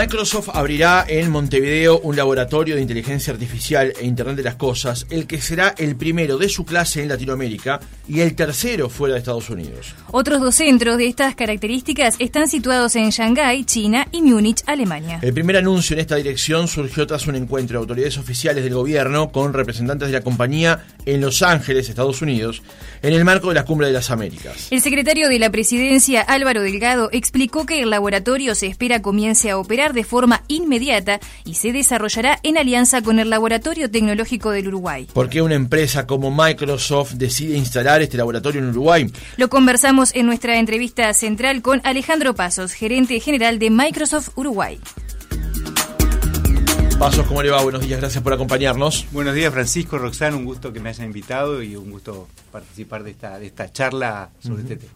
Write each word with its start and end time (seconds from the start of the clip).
Microsoft 0.00 0.48
abrirá 0.54 1.04
en 1.06 1.30
Montevideo 1.30 2.00
un 2.00 2.16
laboratorio 2.16 2.74
de 2.74 2.80
inteligencia 2.80 3.34
artificial 3.34 3.92
e 4.00 4.06
Internet 4.06 4.36
de 4.36 4.44
las 4.44 4.54
Cosas, 4.54 5.06
el 5.10 5.26
que 5.26 5.42
será 5.42 5.74
el 5.76 5.94
primero 5.94 6.38
de 6.38 6.48
su 6.48 6.64
clase 6.64 7.02
en 7.02 7.10
Latinoamérica 7.10 7.80
y 8.08 8.20
el 8.20 8.34
tercero 8.34 8.88
fuera 8.88 9.12
de 9.12 9.18
Estados 9.18 9.50
Unidos. 9.50 9.94
Otros 10.10 10.40
dos 10.40 10.54
centros 10.54 10.96
de 10.96 11.06
estas 11.06 11.34
características 11.34 12.16
están 12.18 12.48
situados 12.48 12.96
en 12.96 13.10
Shanghái, 13.10 13.64
China 13.64 14.08
y 14.10 14.22
Múnich, 14.22 14.62
Alemania. 14.64 15.18
El 15.20 15.34
primer 15.34 15.58
anuncio 15.58 15.92
en 15.92 16.00
esta 16.00 16.16
dirección 16.16 16.66
surgió 16.66 17.06
tras 17.06 17.26
un 17.26 17.36
encuentro 17.36 17.78
de 17.78 17.82
autoridades 17.82 18.16
oficiales 18.16 18.64
del 18.64 18.72
gobierno 18.72 19.30
con 19.30 19.52
representantes 19.52 20.08
de 20.08 20.14
la 20.14 20.22
compañía 20.22 20.82
en 21.06 21.20
Los 21.20 21.42
Ángeles, 21.42 21.88
Estados 21.88 22.22
Unidos, 22.22 22.62
en 23.02 23.14
el 23.14 23.24
marco 23.24 23.48
de 23.48 23.54
la 23.54 23.64
Cumbre 23.64 23.86
de 23.86 23.92
las 23.92 24.10
Américas. 24.10 24.68
El 24.70 24.80
secretario 24.80 25.28
de 25.28 25.38
la 25.38 25.50
presidencia, 25.50 26.22
Álvaro 26.22 26.62
Delgado, 26.62 27.08
explicó 27.12 27.66
que 27.66 27.80
el 27.80 27.90
laboratorio 27.90 28.54
se 28.54 28.66
espera 28.66 29.02
comience 29.02 29.50
a 29.50 29.58
operar 29.58 29.92
de 29.92 30.04
forma 30.04 30.42
inmediata 30.48 31.20
y 31.44 31.54
se 31.54 31.72
desarrollará 31.72 32.38
en 32.42 32.58
alianza 32.58 33.02
con 33.02 33.18
el 33.18 33.30
Laboratorio 33.30 33.90
Tecnológico 33.90 34.50
del 34.50 34.68
Uruguay. 34.68 35.06
¿Por 35.12 35.28
qué 35.28 35.42
una 35.42 35.54
empresa 35.54 36.06
como 36.06 36.30
Microsoft 36.30 37.12
decide 37.12 37.56
instalar 37.56 38.02
este 38.02 38.16
laboratorio 38.16 38.60
en 38.60 38.70
Uruguay? 38.70 39.10
Lo 39.36 39.48
conversamos 39.48 40.14
en 40.14 40.26
nuestra 40.26 40.58
entrevista 40.58 41.12
central 41.14 41.62
con 41.62 41.80
Alejandro 41.84 42.34
Pasos, 42.34 42.72
gerente 42.72 43.20
general 43.20 43.58
de 43.58 43.70
Microsoft 43.70 44.30
Uruguay. 44.36 44.78
Pasos, 47.00 47.26
¿cómo 47.26 47.42
le 47.42 47.48
va? 47.48 47.62
Buenos 47.62 47.80
días, 47.80 47.98
gracias 47.98 48.22
por 48.22 48.34
acompañarnos. 48.34 49.06
Buenos 49.10 49.34
días, 49.34 49.50
Francisco, 49.50 49.96
Roxana, 49.96 50.36
un 50.36 50.44
gusto 50.44 50.70
que 50.70 50.80
me 50.80 50.90
hayan 50.90 51.06
invitado 51.06 51.62
y 51.62 51.74
un 51.74 51.90
gusto 51.90 52.28
participar 52.52 53.04
de 53.04 53.12
esta, 53.12 53.38
de 53.38 53.46
esta 53.46 53.72
charla 53.72 54.28
sobre 54.38 54.64
este 54.64 54.76
tema. 54.76 54.92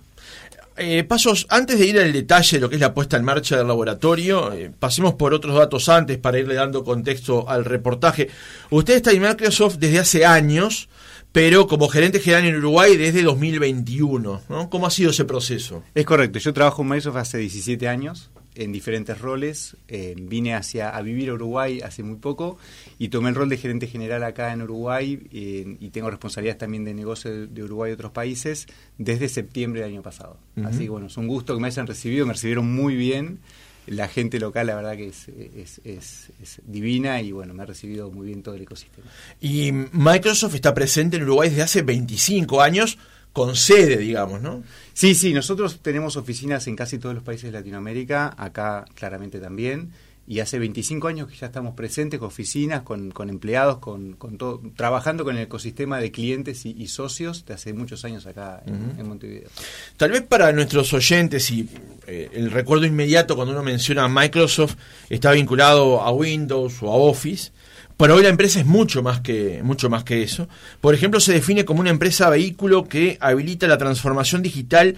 Eh, 0.77 1.05
pasos, 1.05 1.47
antes 1.48 1.78
de 1.78 1.86
ir 1.86 1.98
al 1.98 2.12
detalle 2.12 2.58
de 2.58 2.60
lo 2.60 2.69
que 2.69 2.75
es 2.75 2.80
la 2.82 2.92
puesta 2.92 3.16
en 3.16 3.25
marcha 3.25 3.56
del 3.56 3.69
laboratorio, 3.69 4.52
eh, 4.52 4.70
pasemos 4.78 5.14
por 5.14 5.32
otros 5.32 5.55
datos 5.55 5.88
antes 5.88 6.19
para 6.19 6.38
irle 6.38 6.56
dando 6.56 6.84
contexto 6.84 7.48
al 7.48 7.64
reportaje. 7.64 8.28
Usted 8.69 8.97
está 8.97 9.10
en 9.10 9.22
Microsoft 9.22 9.77
desde 9.77 10.00
hace 10.00 10.27
años, 10.27 10.91
pero 11.32 11.66
como 11.66 11.88
gerente 11.88 12.20
general 12.20 12.44
en 12.44 12.56
Uruguay 12.56 12.98
desde 12.98 13.22
2021. 13.22 14.42
¿no? 14.47 14.69
¿Cómo 14.69 14.86
ha 14.86 14.91
sido 14.91 15.08
ese 15.12 15.25
proceso? 15.25 15.82
Es 15.94 16.05
correcto, 16.05 16.38
yo 16.38 16.52
trabajo 16.52 16.82
en 16.82 16.88
Microsoft 16.88 17.16
hace 17.16 17.38
17 17.38 17.88
años 17.88 18.30
en 18.55 18.72
diferentes 18.72 19.20
roles. 19.20 19.77
Eh, 19.88 20.14
vine 20.19 20.55
hacia, 20.55 20.91
a 20.91 21.02
vivir 21.02 21.30
a 21.30 21.34
Uruguay 21.34 21.80
hace 21.80 22.02
muy 22.02 22.16
poco 22.16 22.58
y 22.98 23.08
tomé 23.08 23.30
el 23.30 23.34
rol 23.34 23.48
de 23.48 23.56
gerente 23.56 23.86
general 23.86 24.24
acá 24.24 24.52
en 24.52 24.62
Uruguay 24.62 25.20
eh, 25.33 25.77
y 25.80 25.91
tengo 25.91 26.10
responsabilidades 26.10 26.58
también 26.58 26.84
de 26.84 26.94
negocio 26.94 27.47
de, 27.47 27.62
Uruguay 27.62 27.91
y 27.91 27.94
otros 27.94 28.12
países 28.12 28.66
desde 28.98 29.28
septiembre 29.28 29.82
del 29.82 29.91
año 29.92 30.02
pasado. 30.02 30.38
Así 30.64 30.84
que 30.84 30.91
bueno, 30.91 31.06
es 31.06 31.16
un 31.16 31.27
gusto 31.27 31.55
que 31.55 31.60
me 31.60 31.66
hayan 31.66 31.86
recibido, 31.86 32.27
me 32.27 32.32
recibieron 32.32 32.72
muy 32.72 32.94
bien. 32.94 33.41
La 33.86 34.08
gente 34.08 34.41
local, 34.41 34.66
la 34.69 34.77
verdad 34.77 34.97
que 34.97 35.08
es, 35.08 35.28
es, 35.28 35.82
es, 35.84 36.30
es, 36.42 36.62
divina 36.66 37.20
y 37.20 37.32
bueno, 37.32 37.52
me 37.52 37.64
ha 37.64 37.66
recibido 37.66 38.10
muy 38.10 38.28
bien 38.28 38.42
todo 38.42 38.55
el 38.55 38.62
ecosistema. 38.62 39.06
Y 39.42 39.72
Microsoft 39.72 40.55
está 40.55 40.72
presente 40.72 41.19
en 41.19 41.25
Uruguay 41.25 41.50
desde 41.50 41.62
hace 41.62 41.82
25 41.82 42.62
años 42.62 42.97
con 43.34 43.56
sede, 43.56 43.98
digamos, 43.98 44.40
¿no? 44.40 44.62
Sí, 44.92 45.16
sí, 45.16 45.34
nosotros 45.34 45.80
tenemos 45.82 46.16
oficinas 46.16 46.68
en 46.68 46.77
casi 46.77 46.98
todos 46.98 47.16
los 47.16 47.24
países 47.24 47.50
de 47.50 47.58
Latinoamérica, 47.58 48.32
acá 48.38 48.84
claramente 48.94 49.41
también, 49.41 49.91
y 50.28 50.38
hace 50.38 50.60
25 50.60 51.08
años 51.08 51.28
que 51.28 51.36
ya 51.36 51.48
estamos 51.48 51.74
presentes 51.74 52.20
con 52.20 52.28
oficinas, 52.28 52.82
con, 52.82 53.10
con 53.10 53.28
empleados, 53.28 53.78
con, 53.78 54.12
con, 54.12 54.38
todo, 54.38 54.62
trabajando 54.76 55.25
con 55.25 55.36
el 55.36 55.42
ecosistema 55.42 55.98
de 55.98 56.12
clientes 56.12 56.64
y, 56.64 56.76
y 56.78 56.86
socios 56.86 57.44
de 57.44 57.54
hace 57.54 57.72
muchos 57.72 58.04
años 58.04 58.25
acá 58.25 58.62
en, 58.66 58.94
en, 59.00 59.09
Montevideo. 59.09 59.48
Tal 59.97 60.12
vez 60.12 60.22
para 60.22 60.53
nuestros 60.53 60.92
oyentes 60.94 61.50
y 61.50 61.69
eh, 62.06 62.30
el 62.32 62.53
recuerdo 62.53 62.86
inmediato 62.86 63.34
cuando 63.34 63.53
uno 63.53 63.64
menciona 63.64 64.06
Microsoft 64.06 64.76
está 65.10 65.32
vinculado 65.32 66.00
a 66.03 66.12
Windows 66.12 66.80
o 66.82 66.92
a 66.92 66.94
Office, 66.94 67.50
pero 67.97 68.16
hoy 68.16 68.22
la 68.22 68.28
empresa 68.28 68.60
es 68.60 68.66
mucho 68.66 69.03
más 69.03 69.21
que 69.21 69.62
mucho 69.62 69.88
más 69.88 70.05
que 70.05 70.22
eso. 70.22 70.49
Por 70.81 70.94
ejemplo, 70.94 71.21
se 71.21 71.32
define 71.32 71.65
como 71.65 71.81
una 71.81 71.91
empresa 71.91 72.31
vehículo 72.31 72.88
que 72.88 73.19
habilita 73.21 73.66
la 73.66 73.78
transformación 73.78 74.43
digital 74.43 74.97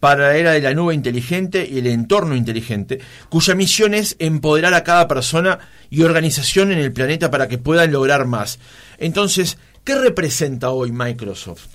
para 0.00 0.28
la 0.28 0.36
era 0.36 0.52
de 0.52 0.60
la 0.60 0.74
nube 0.74 0.94
inteligente 0.94 1.68
y 1.68 1.78
el 1.78 1.86
entorno 1.86 2.36
inteligente, 2.36 3.00
cuya 3.28 3.54
misión 3.54 3.94
es 3.94 4.16
empoderar 4.18 4.74
a 4.74 4.84
cada 4.84 5.08
persona 5.08 5.58
y 5.90 6.02
organización 6.02 6.70
en 6.70 6.78
el 6.78 6.92
planeta 6.92 7.30
para 7.30 7.48
que 7.48 7.58
puedan 7.58 7.92
lograr 7.92 8.24
más. 8.26 8.58
Entonces, 8.98 9.58
¿qué 9.84 9.96
representa 9.96 10.70
hoy 10.70 10.92
Microsoft? 10.92 11.66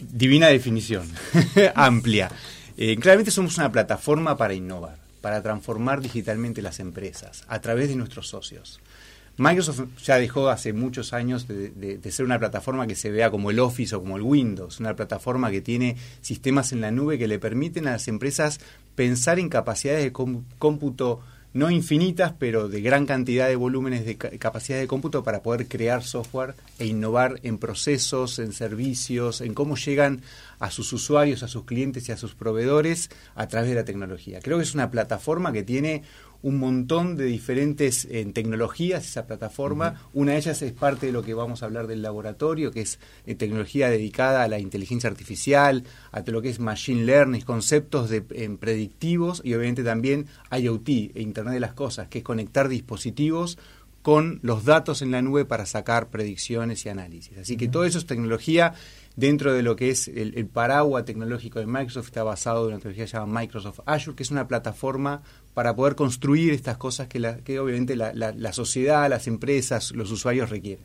Divina 0.00 0.48
definición, 0.48 1.08
amplia. 1.74 2.30
Eh, 2.76 2.96
claramente 2.96 3.30
somos 3.30 3.56
una 3.58 3.70
plataforma 3.70 4.36
para 4.36 4.54
innovar, 4.54 4.96
para 5.20 5.40
transformar 5.40 6.00
digitalmente 6.00 6.62
las 6.62 6.80
empresas 6.80 7.44
a 7.46 7.60
través 7.60 7.88
de 7.88 7.96
nuestros 7.96 8.28
socios. 8.28 8.80
Microsoft 9.36 9.88
ya 10.04 10.18
dejó 10.18 10.48
hace 10.48 10.72
muchos 10.72 11.12
años 11.12 11.48
de, 11.48 11.98
ser 12.10 12.24
una 12.24 12.38
plataforma 12.38 12.86
que 12.86 12.94
se 12.94 13.10
vea 13.10 13.30
como 13.30 13.50
el 13.50 13.58
Office 13.58 13.94
o 13.96 14.00
como 14.00 14.16
el 14.16 14.22
Windows, 14.22 14.78
una 14.78 14.94
plataforma 14.94 15.50
que 15.50 15.60
tiene 15.60 15.96
sistemas 16.20 16.72
en 16.72 16.80
la 16.80 16.92
nube 16.92 17.18
que 17.18 17.26
le 17.26 17.38
permiten 17.38 17.88
a 17.88 17.92
las 17.92 18.06
empresas 18.06 18.60
pensar 18.94 19.40
en 19.40 19.48
capacidades 19.48 20.04
de 20.04 20.12
cómputo 20.12 21.20
no 21.54 21.70
infinitas, 21.70 22.34
pero 22.36 22.68
de 22.68 22.80
gran 22.80 23.06
cantidad 23.06 23.46
de 23.46 23.54
volúmenes 23.54 24.04
de 24.04 24.16
capacidad 24.16 24.76
de 24.76 24.88
cómputo 24.88 25.22
para 25.22 25.40
poder 25.40 25.68
crear 25.68 26.02
software 26.02 26.56
e 26.80 26.86
innovar 26.86 27.38
en 27.44 27.58
procesos, 27.58 28.40
en 28.40 28.52
servicios, 28.52 29.40
en 29.40 29.54
cómo 29.54 29.76
llegan 29.76 30.22
a 30.58 30.72
sus 30.72 30.92
usuarios, 30.92 31.44
a 31.44 31.48
sus 31.48 31.64
clientes 31.64 32.08
y 32.08 32.12
a 32.12 32.16
sus 32.16 32.34
proveedores 32.34 33.08
a 33.36 33.46
través 33.46 33.70
de 33.70 33.76
la 33.76 33.84
tecnología. 33.84 34.40
Creo 34.40 34.56
que 34.56 34.64
es 34.64 34.74
una 34.74 34.90
plataforma 34.90 35.52
que 35.52 35.62
tiene 35.62 36.02
un 36.44 36.58
montón 36.58 37.16
de 37.16 37.24
diferentes 37.24 38.06
eh, 38.10 38.24
tecnologías, 38.32 39.06
esa 39.06 39.26
plataforma. 39.26 39.88
Uh 39.88 39.94
-huh. 39.94 40.20
Una 40.20 40.32
de 40.32 40.38
ellas 40.38 40.60
es 40.60 40.72
parte 40.72 41.06
de 41.06 41.12
lo 41.12 41.22
que 41.22 41.32
vamos 41.32 41.62
a 41.62 41.66
hablar 41.66 41.86
del 41.86 42.02
laboratorio, 42.02 42.70
que 42.70 42.82
es 42.82 42.98
eh, 43.26 43.34
tecnología 43.34 43.88
dedicada 43.88 44.42
a 44.42 44.48
la 44.48 44.58
inteligencia 44.58 45.08
artificial, 45.08 45.84
a 46.12 46.20
lo 46.20 46.42
que 46.42 46.50
es 46.50 46.60
machine 46.60 47.04
learning, 47.04 47.40
conceptos 47.40 48.10
de, 48.10 48.24
eh, 48.30 48.56
predictivos 48.60 49.40
y 49.42 49.54
obviamente 49.54 49.82
también 49.82 50.26
IoT, 50.52 50.88
e 51.14 51.22
Internet 51.22 51.54
de 51.54 51.60
las 51.60 51.72
Cosas, 51.72 52.08
que 52.08 52.18
es 52.18 52.24
conectar 52.24 52.68
dispositivos 52.68 53.56
con 54.02 54.38
los 54.42 54.66
datos 54.66 55.00
en 55.00 55.12
la 55.12 55.22
nube 55.22 55.46
para 55.46 55.64
sacar 55.64 56.10
predicciones 56.10 56.84
y 56.84 56.90
análisis. 56.90 57.38
Así 57.38 57.56
que 57.56 57.64
uh 57.64 57.68
-huh. 57.68 57.72
todo 57.72 57.84
eso 57.86 57.96
es 57.96 58.04
tecnología 58.04 58.74
dentro 59.16 59.54
de 59.54 59.62
lo 59.62 59.76
que 59.76 59.88
es 59.88 60.08
el, 60.08 60.34
el, 60.36 60.46
paraguas 60.46 61.04
tecnológico 61.04 61.58
de 61.58 61.66
Microsoft, 61.66 62.08
está 62.08 62.22
basado 62.22 62.64
en 62.64 62.74
una 62.74 62.78
tecnología 62.78 63.06
llamada 63.06 63.40
Microsoft 63.40 63.80
Azure, 63.86 64.16
que 64.16 64.24
es 64.24 64.30
una 64.30 64.46
plataforma 64.46 65.22
para 65.54 65.74
poder 65.74 65.94
construir 65.94 66.52
estas 66.52 66.76
cosas 66.76 67.06
que, 67.06 67.20
la, 67.20 67.36
que 67.36 67.60
obviamente 67.60 67.94
la, 67.94 68.12
la, 68.12 68.32
la, 68.32 68.52
sociedad, 68.52 69.08
las 69.08 69.28
empresas, 69.28 69.92
los 69.92 70.10
usuarios 70.10 70.50
requieren. 70.50 70.84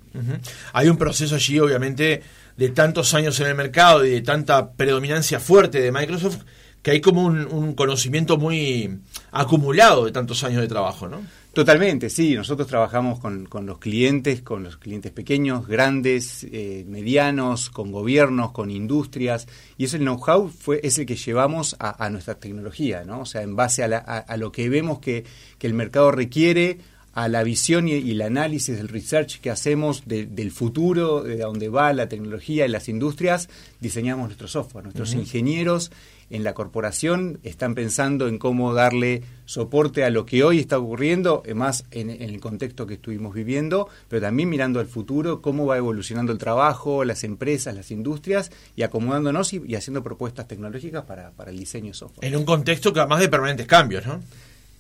Hay 0.74 0.88
un 0.88 0.98
proceso 0.98 1.36
allí, 1.36 1.60
obviamente, 1.60 2.22
de 2.56 2.70
tantos 2.70 3.16
años 3.16 3.40
en 3.40 3.48
el 3.48 3.56
mercado 3.56 4.06
y 4.06 4.12
de 4.12 4.22
tanta 4.22 4.72
predominancia 4.74 5.40
fuerte 5.40 5.82
de 5.82 5.92
Microsoft, 5.92 6.44
que 6.82 6.92
hay 6.92 7.02
como 7.02 7.26
un, 7.26 7.46
un 7.52 7.74
conocimiento 7.74 8.38
muy 8.38 9.00
acumulado 9.32 10.06
de 10.06 10.12
tantos 10.12 10.44
años 10.44 10.62
de 10.62 10.68
trabajo, 10.68 11.08
¿no? 11.08 11.22
Totalmente, 11.54 12.10
sí. 12.10 12.36
Nosotros 12.36 12.68
trabajamos 12.68 13.20
con, 13.20 13.46
con, 13.46 13.66
los 13.66 13.80
clientes, 13.80 14.42
con 14.42 14.64
los 14.64 14.78
clientes 14.78 15.12
pequeños, 15.12 15.68
grandes, 15.68 16.46
eh, 16.52 16.86
medianos, 16.88 17.70
con 17.72 17.92
gobiernos, 17.92 18.52
con 18.52 18.70
industrias, 18.70 19.48
y 19.78 19.86
ese 19.86 19.98
know-how 19.98 20.48
fue 20.48 20.80
es 20.84 21.00
el 21.00 21.06
que 21.08 21.16
llevamos 21.16 21.76
a, 21.80 22.06
a, 22.06 22.10
nuestra 22.12 22.36
tecnología, 22.36 23.04
¿no? 23.04 23.22
O 23.22 23.26
sea, 23.26 23.42
en 23.42 23.56
base 23.56 23.84
a, 23.84 23.88
la, 23.88 23.98
a, 23.98 24.20
a 24.20 24.38
lo 24.38 24.52
que 24.52 24.70
vemos 24.70 25.00
que, 25.00 25.26
que, 25.58 25.68
el 25.68 25.74
mercado 25.74 26.12
requiere, 26.12 26.78
a 27.14 27.28
la 27.28 27.44
visión 27.44 27.88
y, 27.88 27.94
y 27.96 28.12
el 28.12 28.22
análisis, 28.22 28.78
el 28.80 28.88
research 28.88 29.42
que 29.42 29.50
hacemos 29.50 30.04
de, 30.06 30.28
del 30.28 30.52
futuro, 30.52 31.24
de 31.24 31.38
dónde 31.38 31.68
va 31.68 31.92
la 31.94 32.08
tecnología 32.08 32.66
y 32.66 32.70
las 32.70 32.88
industrias, 32.88 33.50
diseñamos 33.82 34.28
nuestro 34.28 34.48
software. 34.48 34.86
Nuestros 34.86 35.14
uh 35.14 35.16
-huh. 35.16 35.22
ingenieros 35.22 35.92
en 36.30 36.44
la 36.44 36.54
corporación 36.54 37.40
están 37.44 37.76
pensando 37.76 38.28
en 38.28 38.38
cómo 38.38 38.74
darle 38.74 39.24
soporte 39.46 40.04
a 40.04 40.10
lo 40.10 40.26
que 40.26 40.44
hoy 40.44 40.60
está 40.60 40.78
ocurriendo, 40.78 41.42
eh, 41.46 41.54
más 41.54 41.86
en, 41.92 42.10
en, 42.10 42.22
el 42.22 42.40
contexto 42.40 42.86
que 42.86 42.96
estuvimos 42.96 43.34
viviendo, 43.34 43.88
pero 44.08 44.22
también 44.22 44.50
mirando 44.50 44.80
al 44.80 44.86
futuro, 44.86 45.42
cómo 45.42 45.66
va 45.66 45.78
evolucionando 45.78 46.32
el 46.32 46.38
trabajo, 46.38 47.04
las 47.04 47.24
empresas, 47.24 47.76
las 47.76 47.90
industrias, 47.92 48.52
y 48.76 48.84
acomodándonos 48.84 49.54
y, 49.54 49.64
y 49.66 49.76
haciendo 49.76 50.04
propuestas 50.04 50.48
tecnológicas 50.48 51.04
para, 51.06 51.32
para, 51.32 51.50
el 51.50 51.58
diseño 51.58 51.88
de 51.88 51.94
software. 51.96 52.28
En 52.28 52.36
un 52.36 52.46
contexto 52.46 52.94
que 52.94 53.00
además 53.00 53.22
de 53.22 53.30
permanentes 53.30 53.66
cambios, 53.66 54.06
¿no? 54.06 54.22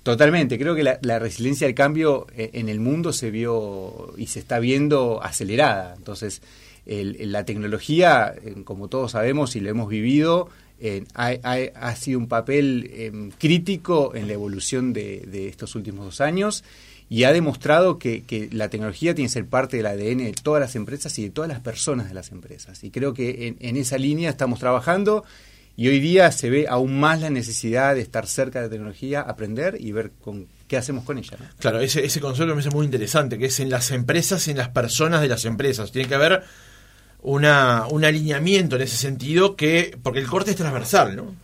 Totalmente, 0.04 0.58
creo 0.58 0.76
que 0.76 0.84
la, 0.84 0.98
la, 1.02 1.20
resiliencia 1.20 1.68
al 1.68 1.74
cambio 1.74 2.28
eh, 2.36 2.52
en 2.54 2.70
el 2.70 2.80
mundo 2.80 3.12
se 3.12 3.32
vio 3.32 4.14
y 4.18 4.28
se 4.28 4.40
está 4.40 4.60
viendo 4.60 5.22
acelerada. 5.22 5.94
Entonces, 5.98 6.42
el, 6.86 7.32
la 7.32 7.44
tecnología, 7.44 8.34
como 8.64 8.88
todos 8.88 9.12
sabemos 9.12 9.56
y 9.56 9.60
lo 9.60 9.70
hemos 9.70 9.90
vivido, 9.90 10.50
ha, 11.14 11.34
ha, 11.44 11.58
ha, 11.76 11.96
sido 11.96 12.20
un 12.20 12.28
papel 12.28 12.90
eh, 12.92 13.30
crítico 13.38 14.14
en 14.16 14.28
la 14.28 14.34
evolución 14.34 14.94
de, 14.94 15.48
estos 15.50 15.76
últimos 15.76 16.06
dos 16.06 16.22
años 16.22 16.64
y 17.10 17.24
ha 17.24 17.34
demostrado 17.34 17.98
que, 17.98 18.50
la 18.52 18.70
tecnología 18.70 19.16
tiene 19.16 19.28
que 19.28 19.34
ser 19.34 19.48
parte 19.48 19.78
del 19.78 19.88
ADN 19.88 20.20
de 20.20 20.36
todas 20.42 20.62
las 20.62 20.76
empresas 20.76 21.18
y 21.20 21.24
de 21.24 21.30
todas 21.32 21.50
las 21.50 21.60
personas 21.60 22.08
de 22.08 22.14
las 22.14 22.32
empresas. 22.32 22.84
Y 22.84 22.92
creo 22.92 23.14
que 23.14 23.56
en, 23.60 23.78
esa 23.78 23.98
línea 23.98 24.30
estamos 24.30 24.60
trabajando 24.60 25.26
Y 25.76 25.88
hoy 25.88 26.00
día 26.00 26.32
se 26.32 26.50
ve 26.50 26.68
aún 26.70 27.00
más 27.00 27.22
la 27.22 27.30
necesidad 27.30 27.96
de 27.96 28.02
estar 28.02 28.28
cerca 28.28 28.60
de 28.60 28.68
la 28.68 28.72
tecnología, 28.72 29.22
aprender 29.22 29.78
y 29.80 29.92
ver 29.92 30.12
con 30.22 30.48
qué 30.68 30.78
hacemos 30.78 31.04
con 31.04 31.18
ella. 31.18 31.38
Claro, 31.58 31.80
ese, 31.80 32.02
concepto 32.20 32.48
me 32.48 32.62
parece 32.62 32.76
muy 32.76 32.86
interesante, 32.86 33.38
que 33.38 33.46
es 33.46 33.60
en 33.60 33.70
las 33.70 33.92
empresas 33.92 34.48
en 34.48 34.58
las 34.58 34.70
personas 34.70 35.22
de 35.22 35.30
las 35.30 35.46
empresas. 35.46 35.92
Tiene 35.92 36.08
que 36.08 36.16
haber 36.16 36.44
una, 37.22 37.86
un 37.88 38.06
alineamiento 38.06 38.76
en 38.76 38.84
ese 38.84 38.98
sentido, 38.98 39.56
que 39.56 39.98
porque 40.02 40.20
el 40.20 40.28
corte 40.28 40.52
es 40.52 40.58
transversal, 40.58 41.16
¿no? 41.16 41.36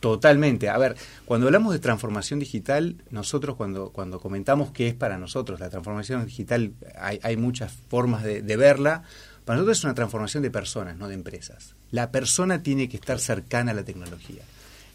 Totalmente. 0.00 0.68
A 0.68 0.78
ver, 0.78 0.96
cuando 1.24 1.46
hablamos 1.46 1.72
de 1.72 1.80
transformación 1.80 2.38
digital, 2.38 2.96
nosotros 3.10 3.56
cuando, 3.56 3.90
cuando 3.90 4.20
comentamos 4.20 4.70
qué 4.70 4.88
es 4.88 4.94
para 4.94 5.18
nosotros 5.18 5.58
la 5.58 5.70
transformación 5.70 6.24
digital, 6.24 6.72
hay, 6.96 7.18
hay 7.22 7.36
muchas 7.36 7.72
formas 7.88 8.22
de, 8.22 8.42
de, 8.42 8.56
verla. 8.56 9.02
Para 9.44 9.56
nosotros 9.56 9.78
es 9.78 9.84
una 9.84 9.94
transformación 9.94 10.42
de 10.44 10.50
personas, 10.50 10.96
no 10.96 11.08
de 11.08 11.14
empresas. 11.14 11.74
La 11.90 12.12
persona 12.12 12.62
tiene 12.62 12.88
que 12.88 12.96
estar 12.96 13.18
cercana 13.18 13.72
a 13.72 13.74
la 13.74 13.82
tecnología. 13.82 14.42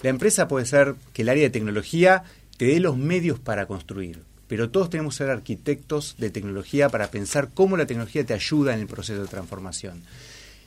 La 0.01 0.09
empresa 0.09 0.47
puede 0.47 0.65
ser 0.65 0.95
que 1.11 1.23
el 1.23 1.29
área 1.29 1.43
de 1.43 1.49
tecnología 1.49 2.23
te 2.57 2.65
dé 2.65 2.79
los 2.79 2.97
medios 2.97 3.39
para 3.39 3.65
construir, 3.65 4.21
pero 4.53 4.69
todos 4.69 4.91
tenemos 4.91 5.15
que 5.15 5.23
ser 5.23 5.31
arquitectos 5.31 6.13
de 6.19 6.29
tecnología 6.29 6.87
para 6.87 7.09
pensar 7.09 7.49
cómo 7.55 7.75
la 7.75 7.87
tecnología 7.87 8.23
te 8.23 8.35
ayuda 8.35 8.75
en 8.75 8.81
el 8.81 8.85
proceso 8.85 9.19
de 9.19 9.27
transformación. 9.27 10.03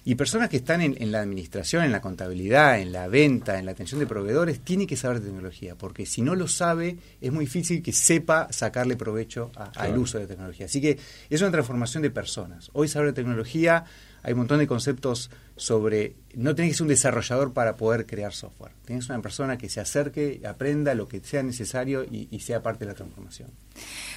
Y 0.05 0.17
personas 0.17 0.49
que 0.49 0.57
están 0.57 0.81
en, 0.81 0.97
en, 0.99 1.13
la 1.13 1.21
administración, 1.21 1.85
en 1.85 1.93
la 1.93 2.01
contabilidad, 2.01 2.81
en 2.81 2.91
la 2.91 3.07
venta, 3.07 3.61
en 3.61 3.65
la 3.65 3.71
atención 3.71 4.01
de 4.01 4.09
proveedores, 4.09 4.59
tienen 4.59 4.89
que 4.89 4.97
saber 4.97 5.21
de 5.21 5.27
tecnología, 5.27 5.77
porque 5.77 6.05
si 6.05 6.21
no 6.21 6.35
lo 6.35 6.49
sabe, 6.49 6.97
es 7.21 7.31
muy 7.31 7.45
difícil 7.45 7.81
que 7.81 7.93
sepa 7.93 8.49
sacarle 8.51 8.97
provecho 8.97 9.53
claro. 9.53 9.71
al 9.77 9.97
uso 9.99 10.19
de 10.19 10.27
tecnología. 10.27 10.67
Así 10.67 10.81
que 10.81 10.99
es 11.31 11.41
una 11.41 11.53
transformación 11.53 12.03
de 12.03 12.11
personas. 12.11 12.71
Hoy 12.73 12.89
saber 12.89 13.11
de 13.11 13.13
tecnología, 13.13 13.85
hay 14.25 14.33
un 14.33 14.39
montón 14.39 14.59
de 14.59 14.67
conceptos 14.67 15.31
sobre, 15.57 16.15
no 16.35 16.55
tenés 16.55 16.73
que 16.73 16.77
ser 16.77 16.83
un 16.83 16.89
desarrollador 16.89 17.53
para 17.53 17.77
poder 17.77 18.07
crear 18.07 18.33
software. 18.33 18.73
Tienes 18.85 19.09
una 19.09 19.21
persona 19.23 19.57
que 19.57 19.69
se 19.69 19.81
acerque, 19.81 20.41
aprenda 20.47 20.95
lo 20.95 21.09
que 21.09 21.21
sea 21.21 21.43
necesario 21.43 22.05
y, 22.05 22.29
y 22.31 22.41
sea 22.41 22.63
parte 22.63 22.85
de 22.85 22.93
la 22.93 22.95
transformación. 22.95 23.51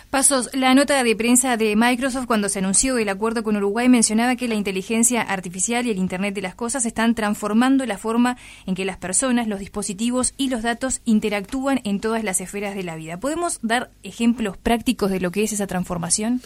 Pasos, 0.10 0.50
la 0.54 0.74
nota 0.74 1.04
de 1.04 1.16
prensa 1.16 1.56
de 1.56 1.76
Microsoft 1.76 2.26
cuando 2.26 2.50
se 2.50 2.60
anunció 2.60 2.98
el 2.98 3.10
acuerdo 3.10 3.44
con 3.44 3.56
Uruguay 3.56 3.90
mencionaba 3.90 4.36
que 4.36 4.48
la 4.48 4.56
inteligencia 4.56 5.22
artificial 5.22 5.86
y 5.86 5.92
el 5.92 5.98
Internet 5.98 6.34
de 6.34 6.42
las 6.42 6.56
Cosas 6.56 6.86
están 6.86 7.14
transformando 7.14 7.86
la 7.86 7.98
forma 7.98 8.36
en 8.66 8.76
que 8.76 8.86
las 8.86 8.98
personas, 8.98 9.48
los 9.48 9.60
dispositivos 9.60 10.34
y 10.36 10.50
los 10.50 10.64
datos 10.64 11.02
interactúan 11.06 11.80
en 11.84 12.00
todas 12.00 12.24
las 12.24 12.42
esferas 12.42 12.76
de 12.76 12.84
la 12.84 12.96
vida. 12.96 13.20
¿Podemos 13.20 13.60
dar 13.62 13.92
ejemplos 14.02 14.58
prácticos 14.58 15.12
de 15.12 15.20
lo 15.20 15.32
que 15.32 15.44
es 15.44 15.54
esa 15.54 15.68
transformación? 15.68 16.42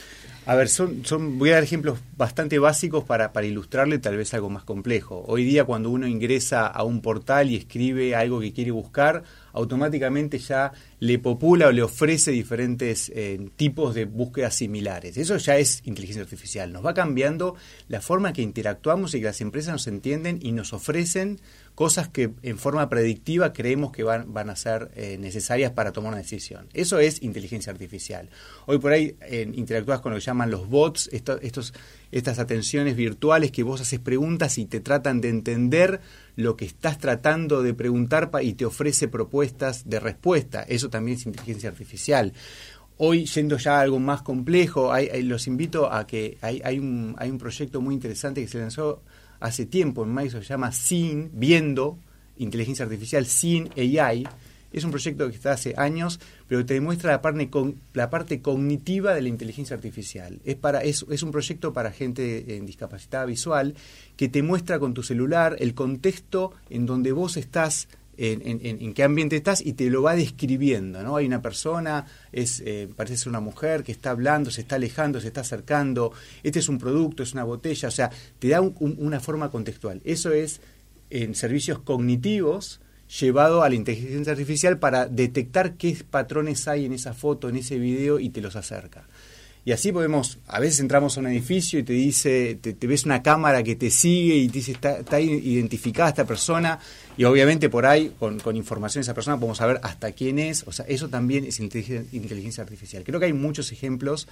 A 0.45 0.56
ver, 0.56 0.68
son, 0.68 1.06
son, 1.06 1.40
voy 1.40 1.51
a 1.51 1.54
dar 1.54 1.63
ejemplos 1.63 2.00
bastante 2.18 2.60
básicos 2.60 3.06
para, 3.06 3.31
para 3.31 3.48
ilustrarle 3.48 3.98
tal 4.00 4.18
vez 4.18 4.34
algo 4.34 4.50
más 4.50 4.63
complejo. 4.63 4.82
Hoy 5.25 5.45
día 5.45 5.63
cuando 5.63 5.89
uno 5.89 6.07
ingresa 6.07 6.68
a 6.68 6.83
un 6.83 7.01
portal 7.01 7.50
y 7.50 7.56
escribe 7.56 8.15
algo 8.15 8.41
que 8.41 8.51
quiere 8.51 8.71
buscar, 8.71 9.24
automáticamente 9.53 10.39
ya 10.39 10.74
le 11.00 11.19
popula 11.19 11.68
o 11.68 11.71
le 11.71 11.81
ofrece 11.81 12.31
diferentes 12.31 13.09
eh, 13.15 13.39
tipos 13.56 13.95
de 13.95 14.03
búsquedas 14.06 14.56
similares. 14.56 15.18
Eso 15.18 15.38
ya 15.38 15.57
es 15.57 15.81
inteligencia 15.85 16.24
artificial. 16.24 16.74
Nos 16.74 16.85
va 16.85 16.94
cambiando 16.94 17.56
la 17.88 18.01
forma 18.01 18.33
que 18.33 18.41
interactuamos 18.41 19.13
y 19.13 19.19
que 19.19 19.25
las 19.25 19.39
empresas 19.39 19.71
nos 19.71 19.88
entienden 19.88 20.39
y 20.41 20.51
nos 20.51 20.74
ofrecen 20.74 21.39
cosas 21.75 22.08
que 22.08 22.31
en 22.44 22.58
forma 22.58 22.88
predictiva 22.88 23.52
creemos 23.52 23.92
que 23.92 24.04
van, 24.04 24.31
van 24.31 24.50
a 24.50 24.56
ser 24.56 24.92
eh, 24.96 25.18
necesarias 25.20 25.72
para 25.72 25.92
tomar 25.92 26.14
una 26.14 26.22
decisión. 26.22 26.68
Eso 26.74 27.00
es 27.00 27.22
inteligencia 27.24 27.72
artificial. 27.72 28.30
Hoy 28.68 28.78
por 28.78 28.92
ahí 28.92 29.16
eh, 29.22 29.50
interactúas 29.54 30.00
con 30.02 30.12
lo 30.12 30.20
que 30.20 30.25
llaman 30.25 30.52
los 30.52 30.70
bots, 30.70 31.10
esto, 31.12 31.40
estos, 31.42 31.74
estas 32.12 32.38
atenciones 32.38 32.96
virtuales 32.96 33.52
que 33.52 33.64
vos 33.64 33.81
haces 33.81 34.00
preguntas 34.00 34.58
y 34.58 34.66
te 34.66 34.81
tratan 34.81 35.20
de 35.20 35.30
entender 35.30 36.02
lo 36.36 36.56
que 36.56 36.66
estás 36.66 37.00
tratando 37.00 37.64
de 37.64 37.74
preguntar 37.74 38.30
y 38.42 38.54
te 38.54 38.66
ofrece 38.66 39.08
propuestas 39.08 39.90
de 39.90 40.00
respuesta. 40.00 40.64
Eso 40.64 40.90
también 40.90 41.18
es 41.18 41.26
inteligencia 41.26 41.69
artificial. 41.69 42.34
Hoy, 42.98 43.26
yendo 43.26 43.58
ya 43.58 43.80
a 43.80 43.81
algo 43.81 44.00
más 44.00 44.22
complejo, 44.22 44.94
hay, 44.94 45.08
hay, 45.08 45.24
los 45.24 45.48
invito 45.48 45.92
a 45.92 46.06
que 46.06 46.38
hay, 46.42 46.62
hay, 46.64 46.78
un, 46.78 47.16
hay 47.18 47.31
un 47.31 47.40
proyecto 47.40 47.81
muy 47.81 47.96
interesante 47.96 48.42
que 48.42 48.48
se 48.48 48.60
lanzó 48.60 49.02
hace 49.44 49.66
tiempo 49.66 50.04
en 50.04 50.13
Microsoft, 50.13 50.44
se 50.44 50.54
llama 50.54 50.72
SIN, 50.72 51.30
Viendo, 51.34 51.98
Inteligencia 52.38 52.86
Artificial, 52.86 53.25
SIN 53.25 53.69
AI. 53.78 54.25
Es 54.72 54.86
un 54.86 54.90
proyecto 54.90 55.30
que 55.30 55.36
está 55.36 55.51
hace 55.51 55.75
años, 55.78 56.22
pero 56.48 56.66
te 56.66 56.75
demuestra 56.75 57.12
la 57.12 57.22
parte, 57.22 57.50
la 57.94 58.10
parte 58.10 58.42
cognitiva 58.42 59.13
de 59.13 59.22
la 59.22 59.28
inteligencia 59.28 59.75
artificial. 59.75 60.40
Es, 60.45 60.56
para, 60.56 60.81
es, 60.81 61.06
es 61.10 61.24
un 61.24 61.31
proyecto 61.31 61.74
para 61.74 61.92
gente 61.92 62.56
en 62.56 62.66
discapacidad 62.66 63.28
visual 63.28 63.75
que 64.16 64.30
te 64.30 64.42
muestra 64.42 64.80
con 64.80 64.94
tu 64.94 65.04
celular 65.04 65.57
el 65.60 65.75
contexto 65.75 66.54
en 66.69 66.86
donde 66.86 67.12
vos 67.12 67.36
estás 67.36 67.90
en, 68.18 68.42
en, 68.45 68.81
en, 68.81 68.94
qué 68.94 69.04
ambiente 69.04 69.36
estás 69.36 69.65
y 69.65 69.74
te 69.74 69.89
lo 69.89 70.04
va 70.04 70.15
describiendo, 70.15 71.01
¿no? 71.04 71.18
Hay 71.18 71.25
una 71.25 71.42
persona, 71.42 72.06
es, 72.31 72.62
eh, 72.65 72.88
parece 72.95 73.18
ser 73.18 73.30
una 73.30 73.39
mujer 73.39 73.83
que 73.83 73.92
está 73.92 74.12
hablando, 74.12 74.51
se 74.51 74.62
está 74.62 74.75
alejando, 74.75 75.19
se 75.19 75.27
está 75.27 75.42
acercando, 75.42 76.12
este 76.44 76.60
es 76.60 76.69
un 76.69 76.77
producto, 76.77 77.24
es 77.24 77.33
una 77.33 77.44
botella, 77.44 77.88
o 77.88 77.92
sea, 77.92 78.12
te 78.39 78.50
da 78.50 78.62
un, 78.62 78.75
un, 78.80 78.95
una 79.00 79.19
forma 79.19 79.50
contextual. 79.50 80.01
Eso 80.04 80.31
es 80.31 80.62
en 81.10 81.36
servicios 81.36 81.80
cognitivos 81.80 82.80
llevado 83.19 83.63
a 83.63 83.69
la 83.69 83.75
inteligencia 83.75 84.31
artificial 84.31 84.80
para 84.80 85.07
detectar 85.07 85.75
qué 85.75 85.98
patrones 86.09 86.68
hay 86.68 86.86
en 86.86 86.94
esa 86.94 87.13
foto, 87.13 87.50
en 87.50 87.57
ese 87.57 87.77
video 87.77 88.19
y 88.19 88.30
te 88.30 88.42
los 88.42 88.56
acerca. 88.56 89.07
Y 89.65 89.71
así 89.71 89.94
podemos, 89.94 90.39
a 90.48 90.60
veces 90.60 90.81
entramos 90.81 91.15
a 91.15 91.21
un 91.21 91.27
edificio 91.27 91.80
y 91.80 91.83
te 91.83 91.94
dice, 91.94 92.57
te, 92.62 92.74
te 92.74 92.86
ves 92.86 93.06
una 93.06 93.24
cámara 93.24 93.63
que 93.63 93.77
te 93.77 93.89
sigue 93.89 94.36
y 94.36 94.48
te 94.48 94.56
dice, 94.56 94.74
está, 94.74 94.98
está, 95.00 95.21
identificada 95.21 96.10
esta 96.10 96.25
persona, 96.25 96.80
y 97.15 97.24
obviamente 97.24 97.69
por 97.69 97.86
ahí, 97.86 98.12
con, 98.19 98.42
con, 98.42 98.57
información 98.57 99.00
de 99.00 99.04
esa 99.04 99.13
persona, 99.13 99.38
podemos 99.38 99.60
saber 99.60 99.80
hasta 99.81 100.12
quién 100.12 100.38
es, 100.38 100.63
o 100.68 100.74
sea, 100.74 100.86
eso 100.89 101.07
también 101.07 101.45
es 101.45 101.62
inteligencia, 101.62 102.62
artificial. 102.62 103.04
Creo 103.06 103.21
que 103.21 103.27
hay 103.27 103.33
muchos 103.33 103.71
ejemplos. 103.71 104.27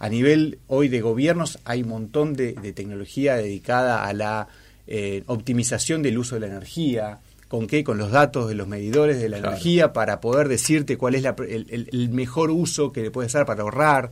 A 0.00 0.08
nivel 0.08 0.58
hoy 0.66 0.88
de 0.88 1.00
gobiernos 1.00 1.60
hay 1.64 1.82
un 1.82 1.90
montón 1.90 2.34
de, 2.34 2.54
de 2.54 2.72
tecnología 2.72 3.36
dedicada 3.36 4.04
a 4.04 4.12
la 4.12 4.48
eh, 4.88 5.22
optimización 5.26 6.02
del 6.02 6.18
uso 6.18 6.34
de 6.34 6.40
la 6.40 6.46
energía, 6.48 7.20
¿Con 7.46 7.66
qué? 7.66 7.84
Con 7.84 7.98
los 7.98 8.10
datos 8.10 8.48
de 8.48 8.54
los 8.54 8.66
medidores 8.66 9.20
de 9.20 9.28
la 9.28 9.36
claro. 9.36 9.52
energía 9.52 9.92
para 9.92 10.22
poder 10.22 10.48
decirte 10.48 10.96
cuál 10.96 11.16
es 11.16 11.22
la, 11.22 11.36
el, 11.38 11.66
el, 11.68 11.88
el, 11.92 12.08
mejor 12.08 12.50
uso 12.50 12.92
que 12.92 13.02
le 13.02 13.10
puedes 13.10 13.30
dar 13.34 13.44
para 13.44 13.60
ahorrar 13.60 14.10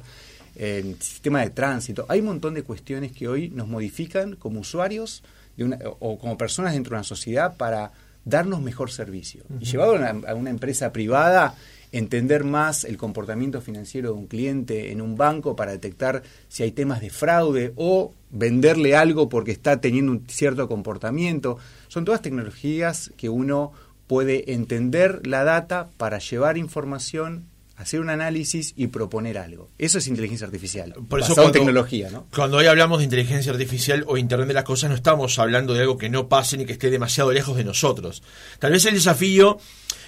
el 0.56 1.00
sistema 1.00 1.40
de 1.40 1.50
tránsito. 1.50 2.06
Hay 2.08 2.20
un 2.20 2.26
montón 2.26 2.54
de 2.54 2.62
cuestiones 2.62 3.12
que 3.12 3.28
hoy 3.28 3.50
nos 3.50 3.68
modifican 3.68 4.36
como 4.36 4.60
usuarios 4.60 5.22
de 5.56 5.64
una, 5.64 5.78
o 5.98 6.18
como 6.18 6.36
personas 6.36 6.72
dentro 6.72 6.90
de 6.90 6.96
una 6.96 7.04
sociedad 7.04 7.56
para 7.56 7.92
darnos 8.24 8.60
mejor 8.60 8.90
servicio. 8.90 9.44
Uh 9.48 9.54
-huh. 9.54 9.62
Y 9.62 9.64
llevado 9.64 9.92
a 9.92 9.96
una, 9.96 10.28
a 10.28 10.34
una, 10.34 10.50
empresa 10.50 10.92
privada, 10.92 11.54
entender 11.92 12.44
más 12.44 12.84
el 12.84 12.96
comportamiento 12.96 13.60
financiero 13.60 14.12
de 14.12 14.18
un 14.18 14.26
cliente 14.26 14.92
en 14.92 15.00
un 15.00 15.16
banco 15.16 15.56
para 15.56 15.72
detectar 15.72 16.22
si 16.48 16.62
hay 16.62 16.72
temas 16.72 17.00
de 17.00 17.10
fraude 17.10 17.72
o 17.76 18.14
venderle 18.30 18.94
algo 18.96 19.28
porque 19.28 19.50
está 19.50 19.80
teniendo 19.80 20.12
un 20.12 20.26
cierto 20.28 20.68
comportamiento. 20.68 21.58
Son 21.88 22.04
todas 22.04 22.22
tecnologías 22.22 23.10
que 23.16 23.28
uno 23.28 23.72
puede 24.06 24.52
entender 24.52 25.26
la 25.26 25.44
data 25.44 25.88
para 25.96 26.18
llevar 26.18 26.58
información 26.58 27.46
hacer 27.80 28.00
un 28.00 28.10
análisis 28.10 28.74
y 28.76 28.88
proponer 28.88 29.38
algo. 29.38 29.70
Eso 29.78 29.98
es 29.98 30.06
inteligencia 30.06 30.46
artificial. 30.46 30.94
Por 31.08 31.20
eso 31.20 31.34
cuando, 31.34 31.52
tecnología, 31.52 32.10
¿no? 32.10 32.26
Cuando 32.34 32.58
hoy 32.58 32.66
hablamos 32.66 32.98
de 32.98 33.04
inteligencia 33.04 33.52
artificial 33.52 34.04
o 34.06 34.18
Internet 34.18 34.48
de 34.48 34.54
las 34.54 34.64
cosas, 34.64 34.90
no 34.90 34.96
estamos 34.96 35.38
hablando 35.38 35.72
de 35.72 35.80
algo 35.80 35.96
que 35.96 36.10
no 36.10 36.28
pase 36.28 36.58
ni 36.58 36.66
que 36.66 36.72
esté 36.72 36.90
demasiado 36.90 37.32
lejos 37.32 37.56
de 37.56 37.64
nosotros. 37.64 38.22
Tal 38.58 38.72
vez 38.72 38.84
el 38.84 38.94
desafío, 38.94 39.58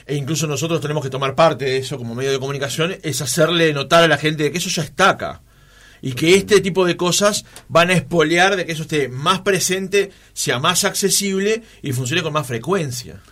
e 0.07 0.17
incluso 0.17 0.47
nosotros 0.47 0.83
tenemos 0.83 1.03
que 1.03 1.09
tomar 1.09 1.35
parte 1.35 1.65
de 1.65 1.79
eso 1.79 1.97
como 1.97 2.15
medio 2.15 2.31
de 2.31 2.39
comunicación, 2.39 2.95
es 3.03 3.23
hacerle 3.23 3.73
notar 3.73 4.05
a 4.05 4.09
la 4.09 4.19
gente 4.19 4.43
de 4.43 4.53
que 4.53 4.59
eso 4.59 4.69
ya 4.69 4.83
está 4.83 5.09
acá. 5.11 5.43
Y 6.03 6.13
que 6.13 6.35
este 6.35 6.61
tipo 6.61 6.85
de 6.85 6.97
cosas 6.97 7.47
van 7.69 7.89
a 7.89 7.95
espolear 7.95 8.57
de 8.57 8.67
que 8.67 8.73
eso 8.73 8.83
esté 8.83 9.09
más 9.09 9.41
presente, 9.41 10.11
sea 10.35 10.59
más 10.59 10.85
accesible 10.85 11.63
y 11.81 11.93
funcione 11.93 12.23
con 12.23 12.33
más 12.35 12.47
frecuencia. 12.47 13.23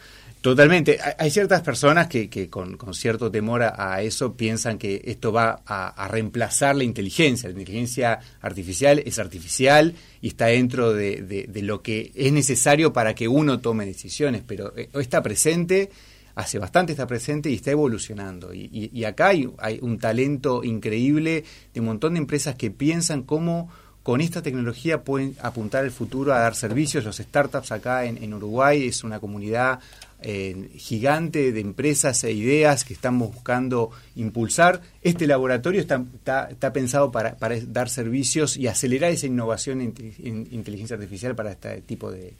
Totalmente. 0.40 0.98
Hay 1.18 1.30
ciertas 1.30 1.60
personas 1.60 2.08
que, 2.08 2.30
que 2.30 2.48
con, 2.48 2.78
cierto 2.94 3.30
temor 3.30 3.62
a, 3.62 4.00
eso 4.00 4.34
piensan 4.36 4.78
que 4.78 5.02
esto 5.04 5.32
va 5.32 5.60
a, 5.66 6.08
reemplazar 6.08 6.76
la 6.76 6.84
inteligencia. 6.84 7.50
La 7.50 7.58
inteligencia 7.58 8.20
artificial 8.40 9.02
es 9.04 9.18
artificial 9.18 9.94
y 10.22 10.28
está 10.28 10.46
dentro 10.46 10.94
de, 10.94 11.46
lo 11.62 11.82
que 11.82 12.10
es 12.14 12.32
necesario 12.32 12.90
para 12.94 13.14
que 13.14 13.28
uno 13.28 13.60
tome 13.60 13.84
decisiones, 13.84 14.42
pero 14.46 14.72
eh, 14.78 14.88
está 14.94 15.22
presente, 15.22 15.90
hace 16.34 16.58
bastante 16.58 16.92
está 16.92 17.06
presente 17.06 17.50
y 17.50 17.56
está 17.56 17.72
evolucionando. 17.72 18.54
Y, 18.54 18.90
y, 18.94 19.04
acá 19.04 19.28
hay, 19.28 19.46
un 19.82 19.98
talento 19.98 20.64
increíble 20.64 21.44
de 21.74 21.80
un 21.80 21.86
montón 21.86 22.14
de 22.14 22.20
empresas 22.20 22.54
que 22.54 22.70
piensan 22.70 23.24
cómo 23.24 23.70
con 24.02 24.22
esta 24.22 24.40
tecnología 24.40 25.04
pueden 25.04 25.36
apuntar 25.42 25.84
el 25.84 25.90
futuro 25.90 26.32
a 26.32 26.38
dar 26.38 26.54
servicios. 26.54 27.04
Los 27.04 27.18
startups 27.18 27.72
acá 27.72 28.06
en 28.06 28.32
Uruguay 28.32 28.86
es 28.86 29.04
una 29.04 29.20
comunidad 29.20 29.80
eh, 30.22 30.70
gigante 30.76 31.52
de 31.52 31.60
empresas 31.60 32.22
e 32.24 32.32
ideas 32.32 32.84
que 32.84 32.94
están 32.94 33.18
buscando 33.18 33.90
impulsar. 34.16 34.80
Este 35.02 35.26
laboratorio 35.26 35.80
está, 35.80 36.04
pensado 36.72 37.10
para, 37.10 37.36
dar 37.66 37.88
servicios 37.88 38.56
y 38.56 38.66
acelerar 38.66 39.12
esa 39.12 39.26
innovación 39.26 39.80
en, 39.80 39.94
en, 40.22 40.48
inteligencia 40.50 40.94
artificial 40.94 41.34
para 41.34 41.52
este 41.52 41.82
tipo 41.82 42.10
de 42.10 42.34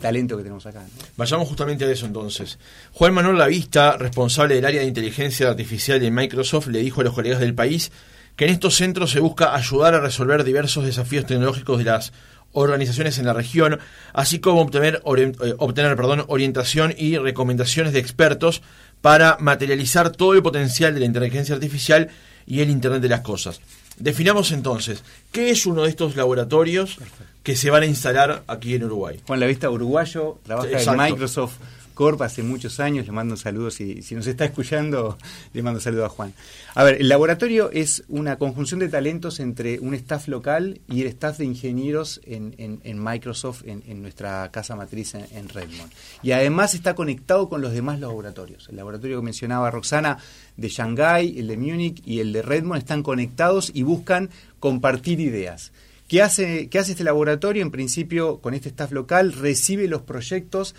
talento 0.00 0.36
que 0.36 0.42
tenemos 0.42 0.66
acá. 0.66 0.84
Vayamos 1.16 1.48
justamente 1.48 1.84
a 1.84 1.90
eso 1.90 2.06
entonces. 2.06 2.58
Juan 2.92 3.14
Manuel 3.14 3.38
Lavista, 3.38 3.96
responsable 3.96 4.56
del 4.56 4.64
área 4.64 4.80
de 4.80 4.86
inteligencia 4.86 5.48
artificial 5.48 6.00
de 6.00 6.10
Microsoft, 6.10 6.68
le 6.68 6.80
dijo 6.80 7.00
a 7.00 7.04
los 7.04 7.14
colegas 7.14 7.40
del 7.40 7.54
país 7.54 7.92
que 8.36 8.46
en 8.46 8.50
estos 8.50 8.74
centros 8.74 9.12
se 9.12 9.20
busca 9.20 9.54
ayudar 9.54 9.94
a 9.94 10.00
resolver 10.00 10.42
diversos 10.42 10.84
desafíos 10.84 11.26
tecnológicos 11.26 11.78
de 11.78 11.84
las 11.84 12.12
organizaciones 12.54 13.18
en 13.18 13.26
la 13.26 13.34
región, 13.34 13.78
así 14.12 14.38
como 14.38 14.62
obtener, 14.62 15.02
eh, 15.04 15.54
obtener 15.58 15.94
perdón, 15.96 16.24
orientación 16.28 16.94
y 16.96 17.18
recomendaciones 17.18 17.92
de 17.92 17.98
expertos 17.98 18.62
para 19.02 19.36
materializar 19.38 20.10
todo 20.10 20.32
el 20.32 20.42
potencial 20.42 20.94
de 20.94 21.00
la 21.00 21.06
inteligencia 21.06 21.54
artificial 21.54 22.08
y 22.46 22.60
el 22.60 22.70
Internet 22.70 23.02
de 23.02 23.08
las 23.08 23.20
Cosas. 23.20 23.60
Definamos 23.98 24.50
entonces, 24.50 25.04
¿qué 25.30 25.50
es 25.50 25.66
uno 25.66 25.82
de 25.82 25.90
estos 25.90 26.16
laboratorios 26.16 26.98
que 27.42 27.54
se 27.54 27.70
van 27.70 27.82
a 27.82 27.86
instalar 27.86 28.42
aquí 28.46 28.74
en 28.74 28.84
Uruguay? 28.84 29.20
Juan 29.26 29.40
Lavista, 29.40 29.70
uruguayo, 29.70 30.38
trabaja 30.42 30.80
en 30.80 30.96
Microsoft 30.96 31.58
Corp 31.94 32.20
hace 32.22 32.42
muchos 32.42 32.80
años, 32.80 33.06
le 33.06 33.12
mando 33.12 33.34
un 33.34 33.38
saludo, 33.38 33.70
si, 33.70 34.02
nos 34.10 34.26
está 34.26 34.44
escuchando, 34.44 35.16
le 35.52 35.62
mando 35.62 35.78
un 35.78 35.82
saludo 35.82 36.04
a 36.04 36.08
Juan. 36.08 36.34
A 36.74 36.84
ver, 36.84 37.00
el 37.00 37.08
laboratorio 37.08 37.70
es 37.70 38.04
una 38.08 38.36
conjunción 38.36 38.80
de 38.80 38.88
talentos 38.88 39.40
entre 39.40 39.78
un 39.78 39.94
staff 39.94 40.28
local 40.28 40.80
y 40.88 41.02
el 41.02 41.06
staff 41.08 41.38
de 41.38 41.44
ingenieros 41.44 42.20
en, 42.24 42.54
en, 42.58 43.02
Microsoft, 43.02 43.62
en, 43.66 44.02
nuestra 44.02 44.50
casa 44.50 44.76
matriz 44.76 45.14
en, 45.14 45.48
Redmond. 45.48 45.90
Y 46.22 46.32
además 46.32 46.74
está 46.74 46.94
conectado 46.94 47.48
con 47.48 47.62
los 47.62 47.72
demás 47.72 48.00
laboratorios. 48.00 48.68
El 48.68 48.76
laboratorio 48.76 49.20
que 49.20 49.24
mencionaba 49.24 49.70
Roxana 49.70 50.18
de 50.56 50.68
Shanghái, 50.68 51.38
el 51.38 51.48
de 51.48 51.56
Múnich 51.56 52.02
y 52.04 52.20
el 52.20 52.32
de 52.32 52.42
Redmond 52.42 52.78
están 52.78 53.02
conectados 53.02 53.70
y 53.72 53.82
buscan 53.82 54.30
compartir 54.58 55.20
ideas. 55.20 55.72
¿Qué 56.08 56.20
hace, 56.20 56.68
¿Qué 56.68 56.78
hace 56.78 56.92
este 56.92 57.04
laboratorio? 57.04 57.62
En 57.62 57.70
principio, 57.70 58.38
con 58.38 58.52
este 58.52 58.68
staff 58.68 58.92
local, 58.92 59.32
recibe 59.32 59.88
los 59.88 60.02
proyectos 60.02 60.74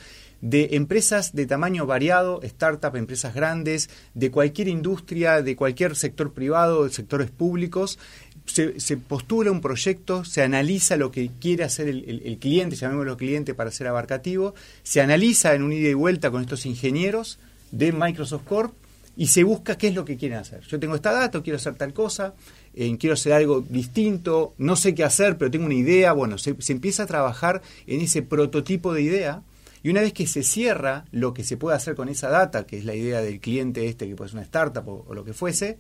de 0.45 0.69
empresas 0.73 1.33
de 1.33 1.47
tamaño 1.47 1.87
variado, 1.87 2.39
startups, 2.43 2.99
empresas 2.99 3.33
grandes, 3.33 3.89
de 4.13 4.29
cualquier 4.29 4.67
industria, 4.67 5.41
de 5.41 5.55
cualquier 5.55 5.95
sector 5.95 6.33
privado, 6.33 6.83
de 6.83 6.91
sectores 6.91 7.31
públicos. 7.31 7.97
Se, 8.45 8.97
postula 8.97 9.49
un 9.49 9.59
proyecto, 9.59 10.23
se 10.23 10.43
analiza 10.43 10.97
lo 10.97 11.09
que 11.09 11.31
quiere 11.41 11.63
hacer 11.63 11.87
el, 11.87 12.37
cliente, 12.39 12.75
llamémoslo 12.75 13.17
cliente 13.17 13.55
para 13.55 13.71
ser 13.71 13.87
abarcativo, 13.87 14.53
se 14.83 15.01
analiza 15.01 15.55
en 15.55 15.63
un 15.63 15.73
ida 15.73 15.89
y 15.89 15.95
vuelta 15.95 16.29
con 16.29 16.43
estos 16.43 16.67
ingenieros 16.67 17.39
de 17.71 17.91
Microsoft 17.91 18.43
Corp 18.43 18.75
y 19.17 19.27
se 19.27 19.43
busca 19.43 19.79
qué 19.79 19.87
es 19.87 19.95
lo 19.95 20.05
que 20.05 20.15
quieren 20.15 20.37
hacer. 20.37 20.61
Yo 20.61 20.79
tengo 20.79 20.93
esta 20.93 21.11
data, 21.11 21.41
quiero 21.41 21.57
hacer 21.57 21.73
tal 21.73 21.91
cosa, 21.91 22.35
eh, 22.75 22.95
quiero 22.99 23.15
hacer 23.15 23.33
algo 23.33 23.61
distinto, 23.61 24.53
no 24.59 24.75
sé 24.75 24.93
qué 24.93 25.03
hacer, 25.03 25.39
pero 25.39 25.49
tengo 25.49 25.65
una 25.65 25.73
idea. 25.73 26.13
Bueno, 26.13 26.37
se, 26.37 26.55
se 26.61 26.73
empieza 26.73 27.01
a 27.01 27.07
trabajar 27.07 27.63
en 27.87 28.01
ese 28.01 28.21
prototipo 28.21 28.93
de 28.93 29.01
idea 29.01 29.41
y 29.85 29.89
una 29.91 30.01
vez 30.01 30.13
que 30.13 30.25
se 30.25 30.41
cierra 30.41 31.05
lo 31.11 31.31
que 31.35 31.43
se 31.43 31.57
puede 31.57 31.77
hacer 31.77 31.93
con 31.93 32.09
esa 32.09 32.27
data, 32.27 32.65
que 32.65 32.79
es 32.79 32.85
la 32.85 32.95
idea 32.95 33.21
del 33.21 33.39
cliente 33.39 33.87
este, 33.87 34.07
que 34.07 34.15
puede 34.15 34.31
ser 34.31 34.37
una 34.37 34.43
startup 34.45 34.83
o, 34.87 35.13
lo 35.13 35.23
que 35.23 35.33
fuese, 35.33 35.77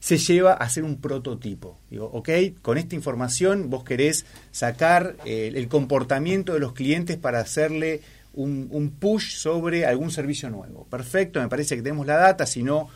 se 0.00 0.18
lleva 0.18 0.54
a 0.54 0.56
hacer 0.56 0.82
un 0.82 1.00
prototipo. 1.00 1.78
Digo, 1.88 2.06
ok, 2.06 2.30
con 2.62 2.78
esta 2.78 2.96
información 2.96 3.70
vos 3.70 3.84
querés 3.84 4.26
sacar 4.50 5.14
eh, 5.24 5.52
el 5.54 5.68
comportamiento 5.68 6.54
de 6.54 6.58
los 6.58 6.72
clientes 6.72 7.16
para 7.16 7.38
hacerle 7.38 8.00
un, 8.32 8.66
un, 8.72 8.90
push 8.90 9.36
sobre 9.36 9.86
algún 9.86 10.10
servicio 10.10 10.50
nuevo. 10.50 10.88
Perfecto, 10.90 11.40
me 11.40 11.48
parece 11.48 11.76
que 11.76 11.82
tenemos 11.82 12.08
la 12.08 12.16
data, 12.16 12.46
si 12.46 12.64
no, 12.64 12.88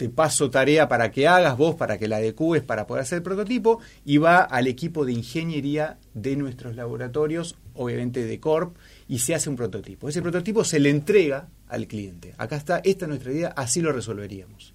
te 0.00 0.08
paso 0.08 0.48
tarea 0.48 0.88
para 0.88 1.10
que 1.10 1.28
hagas 1.28 1.58
vos, 1.58 1.74
para 1.74 1.98
que 1.98 2.08
la 2.08 2.16
adecues 2.16 2.62
para 2.62 2.86
poder 2.86 3.02
hacer 3.02 3.18
el 3.18 3.22
prototipo, 3.22 3.80
y 4.04 4.16
va 4.16 4.38
al 4.38 4.66
equipo 4.66 5.04
de 5.04 5.12
ingeniería 5.12 5.98
de 6.14 6.36
nuestros 6.36 6.74
laboratorios, 6.74 7.58
obviamente 7.74 8.24
de 8.24 8.40
Corp, 8.40 8.76
y 9.10 9.18
se 9.18 9.34
hace 9.34 9.50
un 9.50 9.56
prototipo. 9.56 10.08
Ese 10.08 10.22
prototipo 10.22 10.62
se 10.62 10.78
le 10.78 10.88
entrega 10.88 11.48
al 11.66 11.88
cliente. 11.88 12.32
Acá 12.38 12.54
está, 12.54 12.78
esta 12.78 13.06
es 13.06 13.08
nuestra 13.08 13.32
idea, 13.32 13.48
así 13.56 13.80
lo 13.80 13.90
resolveríamos. 13.90 14.72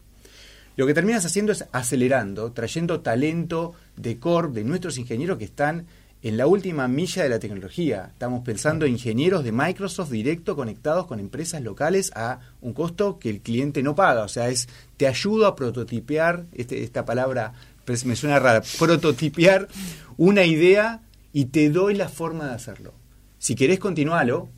Lo 0.75 0.85
que 0.85 0.93
terminas 0.93 1.25
haciendo 1.25 1.53
es 1.53 1.65
acelerando, 1.71 2.51
trayendo 2.51 2.99
talento 2.99 3.75
de 3.95 4.19
core, 4.19 4.49
de 4.51 4.65
nuestros 4.65 4.97
ingenieros 4.97 5.37
que 5.37 5.45
están 5.45 5.85
en 6.21 6.35
la 6.35 6.47
última 6.47 6.89
milla 6.89 7.23
de 7.23 7.29
la 7.29 7.39
tecnología. 7.39 8.09
Estamos 8.11 8.43
pensando 8.43 8.85
en 8.85 8.91
ingenieros 8.91 9.45
de 9.45 9.53
Microsoft 9.53 10.11
directo 10.11 10.57
conectados 10.57 11.07
con 11.07 11.21
empresas 11.21 11.61
locales 11.61 12.11
a 12.13 12.41
un 12.59 12.73
costo 12.73 13.19
que 13.19 13.29
el 13.29 13.39
cliente 13.39 13.83
no 13.83 13.95
paga. 13.95 14.23
O 14.23 14.27
sea, 14.27 14.49
es 14.49 14.67
te 14.97 15.07
ayudo 15.07 15.47
a 15.47 15.55
prototipear, 15.55 16.43
este, 16.51 16.83
esta 16.83 17.05
palabra 17.05 17.53
pues, 17.85 18.03
me 18.03 18.17
suena 18.17 18.37
rara, 18.39 18.61
prototipear 18.77 19.69
una 20.17 20.43
idea 20.43 21.03
y 21.31 21.45
te 21.45 21.69
doy 21.69 21.93
la 21.93 22.09
forma 22.09 22.47
de 22.47 22.55
hacerlo. 22.55 23.04
Si 23.45 23.53
querés 23.53 23.77
continuarlo, 23.77 24.49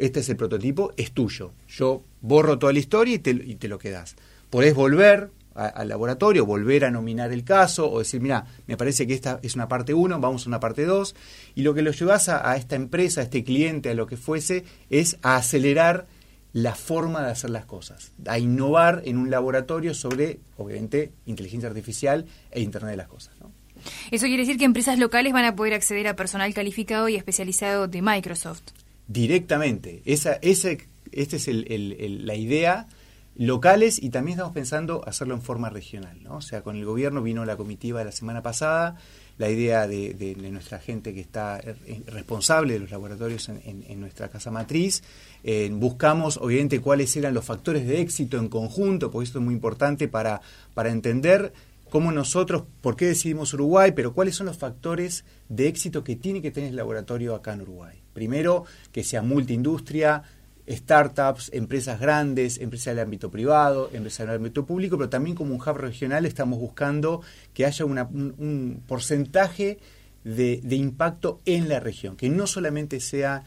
este 0.00 0.18
es 0.18 0.28
el 0.28 0.36
prototipo, 0.36 0.92
es 0.96 1.12
tuyo. 1.12 1.52
Yo 1.68 2.02
borro 2.22 2.58
toda 2.58 2.72
la 2.72 2.80
historia 2.80 3.14
y 3.14 3.18
te, 3.20 3.68
lo 3.68 3.78
quedas. 3.78 4.16
Podés 4.50 4.74
volver 4.74 5.30
al 5.54 5.88
laboratorio, 5.88 6.44
volver 6.44 6.84
a 6.84 6.90
nominar 6.90 7.30
el 7.30 7.44
caso 7.44 7.88
o 7.88 8.00
decir, 8.00 8.20
mira, 8.20 8.46
me 8.66 8.76
parece 8.76 9.06
que 9.06 9.14
esta 9.14 9.38
es 9.44 9.54
una 9.54 9.68
parte 9.68 9.94
1, 9.94 10.18
vamos 10.18 10.44
a 10.44 10.48
una 10.48 10.58
parte 10.58 10.86
2. 10.86 11.14
Y 11.54 11.62
lo 11.62 11.72
que 11.72 11.82
lo 11.82 11.92
llevas 11.92 12.28
a, 12.28 12.56
esta 12.56 12.74
empresa, 12.74 13.20
a 13.20 13.24
este 13.24 13.44
cliente, 13.44 13.90
a 13.90 13.94
lo 13.94 14.08
que 14.08 14.16
fuese, 14.16 14.64
es 14.90 15.18
a 15.22 15.36
acelerar 15.36 16.08
la 16.52 16.74
forma 16.74 17.22
de 17.22 17.30
hacer 17.30 17.50
las 17.50 17.64
cosas, 17.64 18.10
a 18.26 18.40
innovar 18.40 19.02
en 19.04 19.18
un 19.18 19.30
laboratorio 19.30 19.94
sobre, 19.94 20.40
obviamente, 20.56 21.12
inteligencia 21.26 21.68
artificial 21.68 22.26
e 22.50 22.60
Internet 22.60 22.90
de 22.90 22.96
las 22.96 23.06
Cosas. 23.06 23.36
Eso 24.10 24.26
quiere 24.26 24.44
decir 24.44 24.58
que 24.58 24.64
empresas 24.64 24.98
locales 24.98 25.32
van 25.32 25.44
a 25.44 25.56
poder 25.56 25.74
acceder 25.74 26.08
a 26.08 26.16
personal 26.16 26.52
calificado 26.54 27.08
y 27.08 27.16
especializado 27.16 27.88
de 27.88 28.02
Microsoft. 28.02 28.62
Directamente. 29.08 30.02
Esa, 30.04 30.38
esta 30.42 31.36
es 31.36 31.48
la 31.48 32.34
idea 32.34 32.86
locales 33.34 34.02
y 34.02 34.10
también 34.10 34.34
estamos 34.34 34.52
pensando 34.52 35.02
hacerlo 35.06 35.34
en 35.34 35.42
forma 35.42 35.70
regional. 35.70 36.22
¿no? 36.22 36.36
O 36.36 36.40
sea, 36.42 36.62
con 36.62 36.76
el 36.76 36.84
gobierno 36.84 37.22
vino 37.22 37.44
la 37.44 37.56
comitiva 37.56 38.00
de 38.00 38.06
la 38.06 38.12
semana 38.12 38.42
pasada, 38.42 38.96
la 39.38 39.48
idea 39.48 39.86
de, 39.86 40.36
nuestra 40.50 40.78
gente 40.78 41.14
que 41.14 41.20
está 41.20 41.58
eh, 41.58 42.02
responsable 42.06 42.74
de 42.74 42.80
los 42.80 42.90
laboratorios 42.90 43.48
en, 43.48 44.00
nuestra 44.00 44.28
casa 44.28 44.50
matriz. 44.50 45.02
Eh, 45.42 45.70
buscamos, 45.72 46.36
obviamente, 46.36 46.80
cuáles 46.80 47.16
eran 47.16 47.34
los 47.34 47.44
factores 47.44 47.86
de 47.86 48.00
éxito 48.00 48.38
en 48.38 48.48
conjunto, 48.48 49.10
porque 49.10 49.26
esto 49.26 49.38
es 49.38 49.44
muy 49.44 49.54
importante 49.54 50.08
para, 50.08 50.40
para 50.74 50.90
entender 50.90 51.52
cómo 51.92 52.10
nosotros, 52.10 52.62
por 52.80 52.96
qué 52.96 53.04
decidimos 53.04 53.52
Uruguay, 53.52 53.92
pero 53.94 54.14
cuáles 54.14 54.34
son 54.34 54.46
los 54.46 54.56
factores 54.56 55.26
de 55.50 55.68
éxito 55.68 56.02
que 56.02 56.16
tiene 56.16 56.40
que 56.40 56.50
tener 56.50 56.70
el 56.70 56.76
laboratorio 56.76 57.34
acá 57.34 57.52
en 57.52 57.60
Uruguay. 57.60 58.00
Primero, 58.14 58.64
que 58.92 59.04
sea 59.04 59.20
multiindustria, 59.20 60.22
startups, 60.66 61.50
empresas 61.52 62.00
grandes, 62.00 62.56
empresas 62.56 62.94
del 62.94 63.04
ámbito 63.04 63.30
privado, 63.30 63.90
empresas 63.92 64.26
del 64.26 64.36
ámbito 64.36 64.64
público, 64.64 64.96
pero 64.96 65.10
también 65.10 65.36
como 65.36 65.54
un 65.54 65.60
hub 65.60 65.76
regional 65.76 66.24
estamos 66.24 66.58
buscando 66.58 67.20
que 67.52 67.66
haya 67.66 67.84
un, 67.84 68.82
porcentaje 68.88 69.78
de, 70.24 70.62
impacto 70.70 71.42
en 71.44 71.68
la 71.68 71.78
región, 71.78 72.16
que 72.16 72.30
no 72.30 72.46
solamente 72.46 73.00
sea 73.00 73.44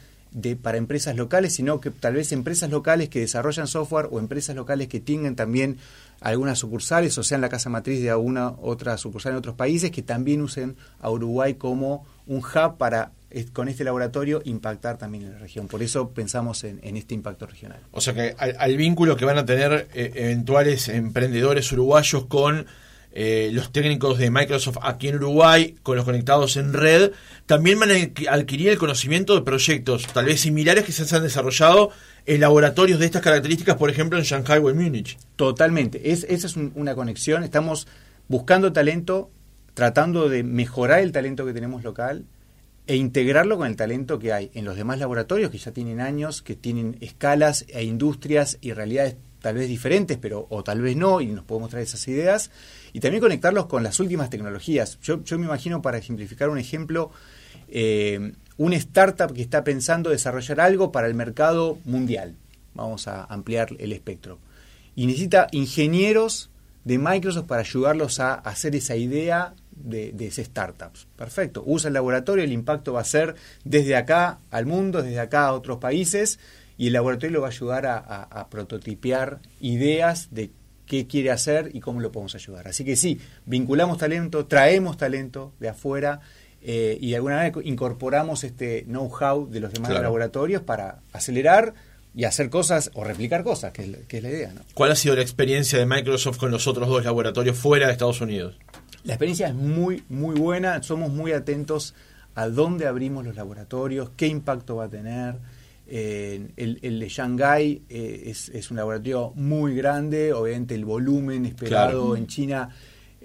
para 0.62 0.78
empresas 0.78 1.16
locales, 1.16 1.56
sino 1.56 1.82
que 1.82 1.90
tal 1.90 2.14
vez 2.14 2.32
empresas 2.32 2.70
locales 2.70 3.10
que 3.10 3.22
desarrollan 3.22 3.66
software 3.66 4.10
o 4.12 4.20
empresas 4.20 4.56
locales 4.56 4.88
que 4.88 5.00
tengan 5.00 5.36
también 5.36 5.78
algunas 6.26 6.58
sucursales 6.58 7.16
o 7.18 7.24
sean 7.24 7.42
la 7.42 7.50
casa 7.50 7.70
matriz 7.70 8.02
de 8.02 8.10
alguna 8.10 8.50
otra 8.50 8.98
sucursal 8.98 9.34
en 9.34 9.38
otros 9.38 9.56
países 9.56 9.92
que 9.92 10.02
también 10.02 10.42
usen 10.42 10.76
a 11.00 11.12
Uruguay 11.12 11.54
como 11.54 12.06
un 12.26 12.40
hub 12.40 12.78
para 12.78 13.12
con 13.54 13.68
este 13.68 13.84
laboratorio 13.84 14.42
impactar 14.46 14.98
también 14.98 15.26
en 15.26 15.34
la 15.34 15.40
región. 15.40 15.68
Por 15.68 15.84
eso 15.84 16.10
pensamos 16.12 16.64
en, 16.64 16.80
este 16.96 17.14
impacto 17.14 17.46
regional. 17.46 17.80
O 17.92 18.00
sea 18.00 18.14
que 18.14 18.34
al, 18.38 18.78
vínculo 18.78 19.18
que 19.18 19.26
van 19.26 19.38
a 19.38 19.46
tener 19.46 19.90
eh, 19.94 20.12
eventuales 20.16 20.88
emprendedores 20.88 21.70
uruguayos 21.74 22.26
con 22.28 22.66
eh, 23.12 23.50
los 23.54 23.72
técnicos 23.72 24.18
de 24.18 24.32
Microsoft 24.32 24.78
aquí 24.82 25.10
en 25.10 25.16
Uruguay, 25.16 25.76
con 25.84 25.96
los 25.96 26.06
conectados 26.06 26.58
en 26.58 26.74
red, 26.74 27.12
también 27.46 27.80
van 27.80 27.92
a 27.92 28.34
adquirir 28.34 28.70
el 28.70 28.78
conocimiento 28.78 29.36
de 29.36 29.42
proyectos 29.42 30.08
tal 30.08 30.26
vez 30.26 30.42
similares 30.42 30.86
que 30.86 30.92
se 30.92 31.16
han 31.16 31.24
desarrollado 31.24 31.92
en 32.15 32.15
laboratorios 32.28 33.00
de 33.00 33.06
estas 33.06 33.22
características, 33.22 33.78
por 33.78 33.90
ejemplo, 33.90 34.18
en 34.18 34.24
Shanghai 34.24 34.60
o 34.60 34.70
en 34.70 34.78
Múnich. 34.78 35.18
Totalmente, 35.36 36.12
es, 36.12 36.26
esa 36.30 36.48
es 36.48 36.56
una 36.56 36.96
conexión. 36.96 37.44
Estamos 37.44 37.88
buscando 38.28 38.74
talento, 38.74 39.30
tratando 39.74 40.30
de 40.30 40.44
mejorar 40.44 41.00
el 41.00 41.12
talento 41.12 41.46
que 41.46 41.54
tenemos 41.54 41.84
local 41.84 42.26
e 42.88 42.96
integrarlo 42.96 43.58
con 43.58 43.68
el 43.68 43.76
talento 43.76 44.20
que 44.20 44.32
hay 44.32 44.52
en 44.54 44.66
los 44.66 44.76
demás 44.76 45.00
laboratorios 45.00 45.50
que 45.50 45.58
ya 45.58 45.72
tienen 45.72 46.00
años, 46.00 46.42
que 46.42 46.56
tienen 46.56 46.98
escalas 47.02 47.66
e 47.70 47.84
industrias 47.84 48.58
y 48.62 48.74
realidades 48.74 49.16
tal 49.42 49.56
vez 49.56 49.68
diferentes, 49.68 50.18
pero 50.18 50.48
o 50.50 50.64
tal 50.64 50.82
vez 50.82 50.96
no, 50.96 51.22
y 51.22 51.28
nos 51.28 51.46
podemos 51.46 51.70
traer 51.70 51.86
esas 51.86 52.08
ideas, 52.08 52.50
y 52.94 53.00
también 53.00 53.22
conectarlos 53.22 53.68
con 53.68 53.84
las 53.84 54.00
últimas 54.00 54.32
tecnologías. 54.32 55.00
Yo, 55.02 55.24
yo 55.24 55.38
me 55.38 55.46
imagino, 55.46 55.84
para 55.84 56.00
ejemplificar 56.00 56.50
un 56.50 56.58
ejemplo, 56.58 57.12
eh, 57.68 58.34
una 58.58 58.76
startup 58.78 59.34
que 59.34 59.42
está 59.42 59.64
pensando 59.64 60.10
desarrollar 60.10 60.60
algo 60.60 60.92
para 60.92 61.08
el 61.08 61.14
mercado 61.14 61.78
mundial. 61.86 62.36
Vamos 62.74 63.08
a 63.08 63.24
ampliar 63.26 63.70
el 63.80 63.92
espectro. 63.94 64.40
Y 64.96 65.08
necesita 65.08 65.48
ingenieros 65.52 66.50
de 66.84 66.98
Microsoft 66.98 67.48
para 67.48 67.62
ayudarlos 67.62 68.20
a 68.20 68.36
hacer 68.36 68.76
esa 68.76 68.96
idea 68.96 69.54
de, 69.72 70.12
de 70.12 70.32
startups. 70.32 71.08
Perfecto, 71.16 71.64
usa 71.66 71.88
el 71.90 71.96
laboratorio, 71.96 72.44
el 72.44 72.52
impacto 72.52 72.94
va 72.94 73.02
a 73.02 73.06
ser 73.06 73.36
desde 73.64 73.96
acá 73.96 74.40
al 74.52 74.66
mundo, 74.66 75.02
desde 75.02 75.20
acá 75.20 75.48
a 75.48 75.54
otros 75.54 75.80
países, 75.80 76.40
y 76.78 76.88
el 76.88 76.94
laboratorio 76.94 77.36
lo 77.36 77.42
va 77.42 77.48
a 77.48 77.52
ayudar 77.52 77.86
a, 77.86 77.98
a 77.98 78.50
prototipear 78.50 79.40
ideas 79.60 80.30
de 80.32 80.52
qué 80.86 81.08
quiere 81.08 81.32
hacer 81.32 81.72
y 81.74 81.80
cómo 81.80 82.00
lo 82.00 82.12
podemos 82.12 82.36
ayudar. 82.36 82.68
Así 82.68 82.86
que 82.86 82.96
sí, 82.96 83.20
vinculamos 83.46 83.98
talento, 83.98 84.46
traemos 84.46 84.98
talento 84.98 85.54
de 85.60 85.70
afuera 85.70 86.22
eh, 86.62 86.98
y 87.00 87.12
de 87.12 87.16
alguna 87.18 87.36
manera 87.36 87.60
incorporamos 87.64 88.44
este 88.44 88.84
know-how 88.84 89.48
de 89.50 89.60
los 89.60 89.72
demás 89.72 89.92
laboratorios 89.92 90.62
para 90.62 91.00
acelerar 91.14 91.74
y 92.16 92.24
hacer 92.24 92.50
cosas 92.50 92.92
o 92.94 93.04
replicar 93.04 93.44
cosas, 93.44 93.74
que 93.74 93.84
es, 93.84 94.24
la 94.24 94.30
idea. 94.30 94.54
¿no? 94.54 94.62
¿Cuál 94.74 94.92
ha 94.92 94.96
sido 94.96 95.16
la 95.16 95.22
experiencia 95.22 95.78
de 95.78 95.86
Microsoft 95.86 96.38
con 96.38 96.50
los 96.50 96.66
otros 96.66 96.88
dos 96.88 97.04
laboratorios 97.04 97.58
fuera 97.58 97.88
de 97.88 97.92
Estados 97.92 98.22
Unidos? 98.22 98.58
La 99.04 99.14
experiencia 99.14 99.48
es 99.48 99.54
muy, 99.54 100.04
muy 100.10 100.36
buena, 100.36 100.82
somos 100.82 101.12
muy 101.12 101.34
atentos 101.34 101.94
a 102.34 102.48
dónde 102.48 102.88
abrimos 102.88 103.26
los 103.26 103.36
laboratorios, 103.36 104.12
qué 104.16 104.28
impacto 104.28 104.78
va 104.78 104.86
a 104.86 104.90
tener. 104.90 105.36
Eh, 105.88 106.48
el, 106.58 107.00
de 107.00 107.10
Shanghái 107.10 107.84
eh, 107.90 108.24
es, 108.26 108.72
un 108.72 108.78
laboratorio 108.78 109.34
muy 109.36 109.76
grande, 109.76 110.34
obviamente 110.34 110.74
el 110.74 110.84
volumen 110.84 111.46
esperado 111.46 112.16
en 112.16 112.26
China 112.26 112.70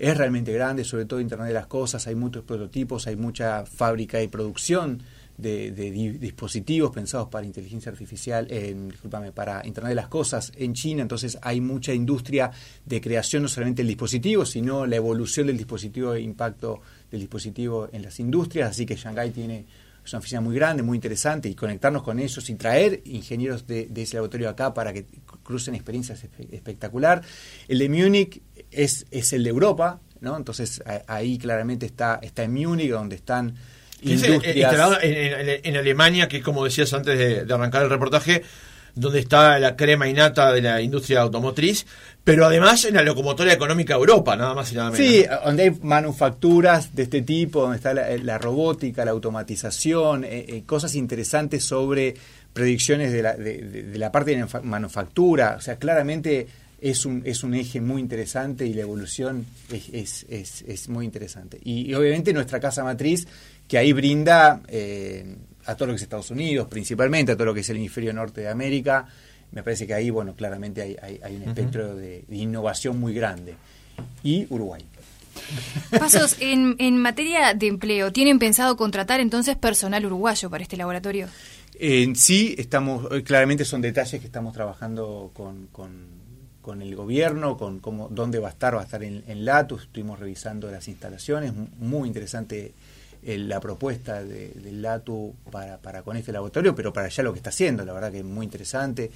es 0.01 0.17
realmente 0.17 0.51
grande, 0.51 0.83
sobre 0.83 1.05
todo 1.05 1.21
Internet 1.21 1.49
de 1.49 1.55
las 1.55 1.67
Cosas, 1.67 2.07
hay 2.07 2.15
muchos 2.15 2.43
prototipos, 2.43 3.07
hay 3.07 3.17
mucha 3.17 3.67
fábrica 3.67 4.23
y 4.23 4.29
producción 4.29 5.03
de, 5.37 5.71
dispositivos 6.19 6.91
pensados 6.91 7.29
para 7.29 7.45
inteligencia 7.45 7.93
artificial, 7.93 8.49
discúlpame, 8.49 9.31
para 9.33 9.67
Internet 9.67 9.91
de 9.91 9.95
las 9.97 10.09
Cosas 10.09 10.53
en 10.57 10.73
China, 10.73 11.03
entonces 11.03 11.39
hay 11.43 11.61
mucha 11.61 11.93
industria 11.93 12.51
de 12.87 13.01
creación 13.03 13.43
no 13.43 13.49
solamente 13.49 13.83
del 13.83 13.89
dispositivo, 13.89 14.47
sino 14.47 14.87
la 14.87 14.97
evolución 14.97 15.49
del 15.49 15.59
dispositivo 15.59 16.15
e 16.15 16.23
impacto 16.23 16.81
del 17.11 17.21
dispositivo 17.21 17.91
en 17.93 18.01
las 18.01 18.19
industrias, 18.21 18.71
así 18.71 18.87
que 18.87 18.97
Shanghái 18.97 19.33
tiene 19.33 19.67
una 20.09 20.19
oficina 20.19 20.41
muy 20.41 20.55
grande, 20.55 20.83
muy 20.83 20.97
interesante, 20.97 21.49
y 21.49 21.55
conectarnos 21.55 22.03
con 22.03 22.19
ellos 22.19 22.49
y 22.49 22.55
traer 22.55 23.03
ingenieros 23.05 23.67
de, 23.67 23.89
ese 23.95 24.17
laboratorio 24.17 24.49
acá 24.49 24.73
para 24.75 24.93
que 24.93 25.07
crucen 25.43 25.75
experiencias 25.75 26.25
espectacular. 26.51 27.23
El 27.69 27.79
de 27.79 27.89
Múnich 27.89 28.43
es, 28.71 29.07
es 29.11 29.33
el 29.33 29.45
de 29.45 29.51
Europa, 29.51 30.01
¿no? 30.21 30.37
Entonces 30.37 30.83
ahí 31.07 31.39
claramente 31.39 31.87
está, 31.87 32.19
está 32.23 32.45
en 32.45 32.55
Múnich, 32.55 32.91
donde 32.91 33.17
están 33.17 33.55
industrias... 34.03 34.99
en, 35.03 35.61
en, 35.65 35.77
Alemania, 35.77 36.29
que 36.29 36.39
es 36.39 36.43
como 36.43 36.65
decías 36.65 36.93
antes 36.93 37.19
de, 37.19 37.53
arrancar 37.53 37.83
el 37.83 37.91
reportaje, 37.91 38.43
donde 38.95 39.21
está 39.21 39.59
la 39.59 39.77
crema 39.77 40.09
innata 40.09 40.53
de 40.53 40.63
la 40.63 40.81
industria 40.81 41.21
automotriz, 41.21 41.87
pero 42.25 42.45
además 42.45 42.85
en 42.85 42.95
la 42.95 43.03
locomotora 43.03 43.53
económica 43.53 43.95
de 43.95 44.01
Europa, 44.01 44.37
nada 44.37 44.55
más 44.55 44.73
y 44.73 44.75
nada 44.75 44.91
menos. 44.91 45.07
Sí, 45.07 45.25
donde 45.45 45.63
hay 45.63 45.71
manufacturas 45.83 46.95
de 46.95 47.05
este 47.05 47.23
tipo, 47.23 47.63
donde 47.63 47.77
está 47.77 47.95
la, 47.95 48.39
robótica, 48.39 49.05
la 49.05 49.13
automatización, 49.13 50.25
eh, 50.25 50.45
eh, 50.49 50.63
cosas 50.67 50.95
interesantes 50.95 51.65
sobre 51.65 52.15
predicciones 52.53 53.13
de 53.13 53.23
la, 53.23 53.35
de, 53.35 53.93
la 53.95 54.11
parte 54.11 54.37
de 54.37 54.47
manufactura, 54.63 55.55
o 55.59 55.61
sea, 55.61 55.77
claramente 55.77 56.49
es 56.81 57.05
un, 57.05 57.23
es 57.25 57.45
un 57.45 57.55
eje 57.55 57.81
muy 57.81 58.01
interesante 58.01 58.67
y 58.67 58.73
la 58.73 58.83
evolución 58.83 59.47
es, 59.71 60.25
es, 60.29 60.63
es, 60.67 60.89
muy 60.89 61.05
interesante. 61.05 61.59
Y, 61.63 61.93
obviamente 61.95 62.33
nuestra 62.33 62.59
casa 62.61 62.83
matriz, 62.83 63.27
que 63.69 63.79
ahí 63.79 63.93
brinda 63.93 64.63
eh, 64.69 65.37
a 65.67 65.75
todo 65.75 65.89
lo 65.89 65.93
que 65.93 65.97
es 65.97 66.03
Estados 66.03 66.31
Unidos, 66.31 66.69
principalmente 66.69 67.33
a 67.33 67.37
todo 67.37 67.47
lo 67.47 67.55
que 67.55 67.61
es 67.61 67.71
el 67.71 67.77
hemisferio 67.77 68.13
norte 68.13 68.41
de 68.43 68.49
América, 68.49 69.07
me 69.53 69.63
parece 69.63 69.87
que 69.87 69.95
ahí, 69.95 70.11
bueno, 70.11 70.35
claramente 70.35 70.81
hay, 70.81 71.19
hay, 71.23 71.37
un 71.37 71.43
espectro 71.43 71.97
de, 71.97 72.25
innovación 72.31 72.99
muy 72.99 73.13
grande. 73.13 73.55
Y 74.23 74.47
Uruguay. 74.49 74.85
Pasos, 75.99 76.37
en, 76.41 76.77
en 76.79 76.99
materia 76.99 77.55
de 77.55 77.67
empleo, 77.67 78.13
¿tienen 78.13 78.39
pensado 78.39 78.77
contratar 78.77 79.21
entonces 79.21 79.57
personal 79.57 80.07
uruguayo 80.07 80.49
para 80.49 80.63
este 80.63 80.77
laboratorio? 80.77 81.29
En 81.79 82.15
sí, 82.15 82.55
estamos, 82.59 83.09
claramente 83.25 83.65
son 83.65 83.81
detalles 83.81 84.21
que 84.21 84.27
estamos 84.27 84.53
trabajando 84.53 85.31
con, 85.35 85.67
con, 85.69 86.20
el 86.83 86.95
gobierno, 86.95 87.57
con 87.57 87.81
cómo, 87.81 88.09
dónde 88.11 88.39
va 88.39 88.49
a 88.49 88.51
estar, 88.53 88.75
va 88.77 88.81
a 88.81 88.85
estar 88.85 89.03
en, 89.03 89.25
en 89.27 89.45
LATU, 89.45 89.77
estuvimos 89.77 90.19
revisando 90.19 90.71
las 90.71 90.89
instalaciones, 90.89 91.53
muy 91.79 92.09
interesante 92.09 92.73
eh, 93.23 93.37
la 93.39 93.61
propuesta 93.61 94.23
de, 94.23 94.49
del 94.49 94.81
LATU 94.81 95.35
para, 95.51 95.79
para 95.79 96.03
con 96.03 96.17
este 96.17 96.33
laboratorio, 96.33 96.75
pero 96.75 96.93
para 96.93 97.07
allá 97.07 97.23
lo 97.23 97.33
que 97.33 97.39
está 97.39 97.51
haciendo, 97.51 97.85
la 97.85 97.93
verdad 97.93 98.11
que 98.11 98.19
es 98.19 98.25
muy 98.25 98.45
interesante. 98.45 99.11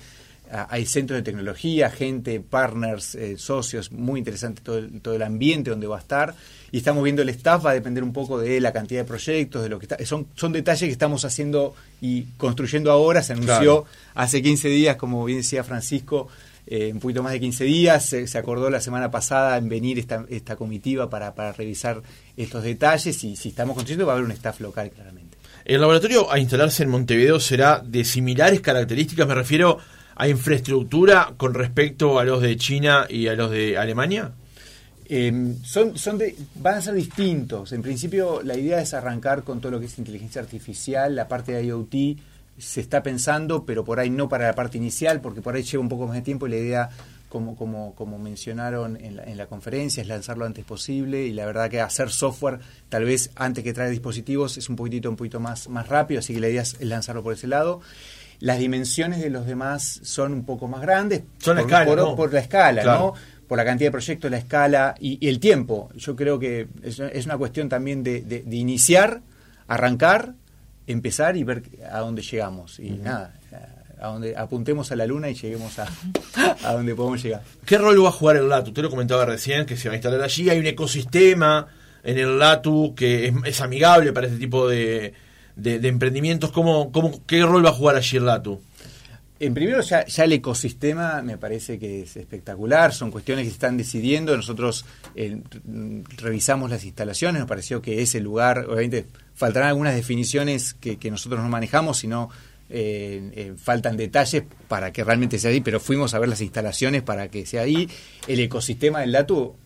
Ah, 0.53 0.67
hay 0.71 0.85
centros 0.85 1.17
de 1.17 1.23
tecnología, 1.23 1.89
gente, 1.89 2.39
partners, 2.39 3.15
eh, 3.15 3.39
socios, 3.39 3.91
muy 3.91 4.19
interesante 4.19 4.61
todo 4.63 4.77
el, 4.77 5.01
todo 5.01 5.15
el 5.15 5.23
ambiente 5.23 5.71
donde 5.71 5.87
va 5.87 5.97
a 5.97 6.01
estar. 6.01 6.35
Y 6.71 6.79
estamos 6.79 7.03
viendo 7.03 7.23
el 7.23 7.31
staff, 7.31 7.65
va 7.65 7.71
a 7.71 7.75
depender 7.75 8.05
un 8.05 8.13
poco 8.13 8.39
de 8.39 8.61
la 8.61 8.73
cantidad 8.73 9.01
de 9.01 9.05
proyectos, 9.07 9.63
de 9.63 9.71
lo 9.71 9.79
que 9.79 9.87
está. 9.87 10.05
Son, 10.05 10.27
son 10.35 10.53
detalles 10.53 10.83
que 10.87 10.93
estamos 10.93 11.25
haciendo 11.25 11.75
y 12.03 12.25
construyendo 12.37 12.91
ahora. 12.91 13.23
Se 13.23 13.33
anunció 13.33 13.87
hace 14.15 14.43
15 14.43 14.69
días, 14.69 14.97
como 14.97 15.25
bien 15.25 15.39
decía 15.39 15.65
Francisco, 15.65 16.29
eh, 16.67 16.91
un 16.93 17.01
poquito 17.01 17.23
más 17.23 17.33
de 17.33 17.41
15 17.41 17.65
días. 17.65 18.05
Se, 18.05 18.39
acordó 18.39 18.71
la 18.71 18.81
semana 18.81 19.11
pasada 19.11 19.57
en 19.57 19.69
venir 19.69 19.99
esta, 19.99 20.25
esta 20.29 20.57
comitiva 20.57 21.11
para, 21.11 21.35
para 21.35 21.53
revisar 21.53 22.03
estos 22.37 22.63
detalles 22.63 23.23
y 23.25 23.37
si 23.37 23.49
estamos 23.51 23.75
construyendo 23.75 24.07
va 24.07 24.13
a 24.13 24.17
haber 24.17 24.27
un 24.27 24.33
staff 24.33 24.61
local 24.61 24.91
claramente. 24.91 25.37
¿El 25.65 25.81
laboratorio 25.81 26.31
a 26.31 26.39
instalarse 26.39 26.83
en 26.83 26.91
Montevideo 26.91 27.41
será 27.41 27.83
de 27.85 28.05
similares 28.05 28.61
características? 28.61 29.27
Me 29.27 29.35
refiero 29.35 29.79
a 30.15 30.29
infraestructura 30.29 31.33
con 31.37 31.55
respecto 31.55 32.19
a 32.19 32.25
los 32.25 32.43
de 32.43 32.57
China 32.57 33.07
y 33.09 33.29
a 33.29 33.35
los 33.35 33.51
de 33.51 33.79
Alemania. 33.79 34.33
Em, 35.07 35.63
son, 35.63 35.97
son 35.99 36.19
de, 36.19 36.35
van 36.57 36.77
a 36.77 36.81
ser 36.81 36.95
distintos. 36.95 37.73
En 37.73 37.83
principio, 37.83 38.43
la 38.43 38.57
idea 38.57 38.81
es 38.81 38.95
arrancar 38.95 39.43
con 39.43 39.61
todo 39.61 39.73
lo 39.73 39.81
que 39.81 39.87
es 39.87 39.99
inteligencia 39.99 40.41
artificial, 40.41 41.15
la 41.15 41.29
parte 41.29 41.53
de 41.53 41.65
IoT 41.65 41.95
se 42.59 42.81
está 42.81 43.03
pensando, 43.03 43.65
pero 43.65 43.85
por 43.85 43.99
ahí 43.99 44.11
no 44.11 44.29
para 44.29 44.47
la 44.47 44.55
parte 44.55 44.79
inicial, 44.79 45.21
porque 45.21 45.43
por 45.43 45.55
ahí 45.55 45.63
lleva 45.63 45.83
un 45.83 45.89
poco 45.89 46.07
más 46.07 46.17
de 46.17 46.23
tiempo 46.23 46.47
y 46.47 46.51
la 46.51 46.57
idea, 46.57 46.91
como, 47.29 47.57
como, 47.57 47.95
como 47.95 48.19
mencionaron 48.19 48.97
en 49.01 49.17
la, 49.17 49.25
en 49.25 49.37
la 49.37 49.47
conferencia, 49.47 50.01
es 50.01 50.09
lanzarlo 50.09 50.41
lo 50.41 50.47
antes 50.47 50.65
posible 50.65 51.25
y 51.25 51.33
la 51.33 51.47
verdad 51.47 51.69
que 51.69 51.81
hacer 51.81 52.11
software, 52.11 52.61
tal 52.89 53.05
vez 53.05 53.31
antes 53.35 53.65
que 53.65 53.73
traer 53.73 53.91
dispositivos, 53.91 54.57
es 54.57 54.69
un 54.69 54.77
poquitito, 54.77 55.11
un 55.11 55.17
poquito 55.17 55.41
más, 55.41 55.69
más 55.69 55.89
rápido, 55.89 56.21
así 56.21 56.33
que 56.33 56.41
la 56.41 56.49
idea 56.49 56.63
es 56.63 56.81
lanzarlo 56.81 57.23
por 57.23 57.33
ese 57.33 57.49
lado. 57.49 57.81
Las 58.41 58.59
dimensiones 58.59 59.21
de 59.21 59.31
los 59.31 59.47
demás 59.47 60.01
son 60.03 60.33
un 60.33 60.45
poco 60.45 60.69
más 60.69 60.83
grandes 60.83 61.23
son 61.39 61.57
por, 61.57 61.71
la 61.71 61.79
escala, 61.83 62.03
por, 62.05 62.17
por 62.17 62.33
la 62.33 62.41
escala, 62.41 62.85
¿no? 62.85 63.15
por 63.49 63.59
la 63.59 63.65
cantidad 63.65 63.89
de 63.89 63.93
proyectos, 63.93 64.31
la 64.31 64.39
escala 64.39 64.95
y, 64.99 65.27
el 65.29 65.41
tiempo. 65.41 65.89
Yo 65.97 66.17
creo 66.17 66.39
que 66.39 66.69
es, 66.83 66.99
es 66.99 67.27
una 67.27 67.37
cuestión 67.37 67.69
también 67.69 68.03
de, 68.03 68.23
de 68.23 68.57
iniciar, 68.57 69.23
arrancar 69.67 70.35
empezar 70.87 71.37
y 71.37 71.45
ver 71.45 71.63
a 71.91 72.01
dónde 72.01 72.23
llegamos. 72.23 72.79
Y 72.79 72.91
nada, 72.91 73.35
a 74.01 74.09
donde 74.09 74.37
apuntemos 74.37 74.91
a 74.93 74.97
la 74.97 75.07
luna 75.07 75.31
y 75.31 75.35
lleguemos 75.35 75.79
a, 75.79 75.89
a 76.65 76.73
donde 76.73 76.95
podemos 76.95 77.23
llegar. 77.23 77.43
¿Qué 77.65 77.79
rol 77.79 78.03
va 78.05 78.09
a 78.09 78.13
jugar 78.13 78.37
el 78.37 78.49
LATU? 78.49 78.71
Usted 78.71 78.83
lo 78.83 78.91
comentaba 78.91 79.25
recién, 79.25 79.67
que 79.67 79.77
se 79.77 79.89
va 79.89 79.95
a 79.95 79.97
instalar 79.97 80.21
allí. 80.23 80.51
Hay 80.51 80.59
un 80.59 80.67
ecosistema 80.67 81.67
en 82.03 82.19
el 82.19 82.39
LATU 82.39 82.95
que 82.95 83.33
es, 83.45 83.61
amigable 83.61 84.13
para 84.13 84.27
este 84.27 84.39
tipo 84.39 84.69
de, 84.69 85.15
de, 85.57 85.89
emprendimientos. 85.89 86.51
¿Cómo, 86.51 86.93
cómo, 86.93 87.25
¿Qué 87.27 87.43
rol 87.43 87.65
va 87.65 87.71
a 87.71 87.75
jugar 87.75 87.97
allí 87.97 88.17
el 88.17 88.27
LATU? 88.27 88.61
En 89.41 89.53
primero, 89.53 89.81
ya, 89.81 90.07
ya, 90.07 90.25
el 90.25 90.33
ecosistema 90.33 91.21
me 91.21 91.37
parece 91.37 91.79
que 91.79 92.03
es 92.03 92.17
espectacular, 92.17 92.95
son 92.95 93.11
cuestiones 93.11 93.45
que 93.45 93.51
se 93.51 93.55
están 93.55 93.77
decidiendo. 93.77 94.37
Nosotros 94.37 94.85
eh, 95.17 95.41
revisamos 96.17 96.71
las 96.71 96.85
instalaciones, 96.85 97.41
nos 97.41 97.49
pareció 97.49 97.83
que 97.83 98.01
ese 98.01 98.21
lugar, 98.21 98.67
obviamente, 98.69 99.07
faltarán 99.35 99.71
algunas 99.71 99.97
definiciones 99.97 100.75
que, 100.75 100.99
nosotros 101.11 101.43
no 101.43 101.49
manejamos, 101.49 101.99
sino 101.99 102.31
eh, 102.71 103.33
eh, 103.35 103.55
faltan 103.57 103.97
detalles 103.97 104.45
para 104.69 104.93
que 104.93 105.03
realmente 105.03 105.41
sea 105.41 105.51
ahí, 105.51 105.61
pero 105.61 105.81
fuimos 105.81 106.15
a 106.15 106.21
ver 106.21 106.29
las 106.29 106.41
instalaciones 106.41 107.03
para 107.03 107.29
que 107.29 107.45
sea 107.45 107.63
ahí. 107.63 107.89
El 108.29 108.39
ecosistema 108.39 109.01
del 109.01 109.11
dato 109.11 109.57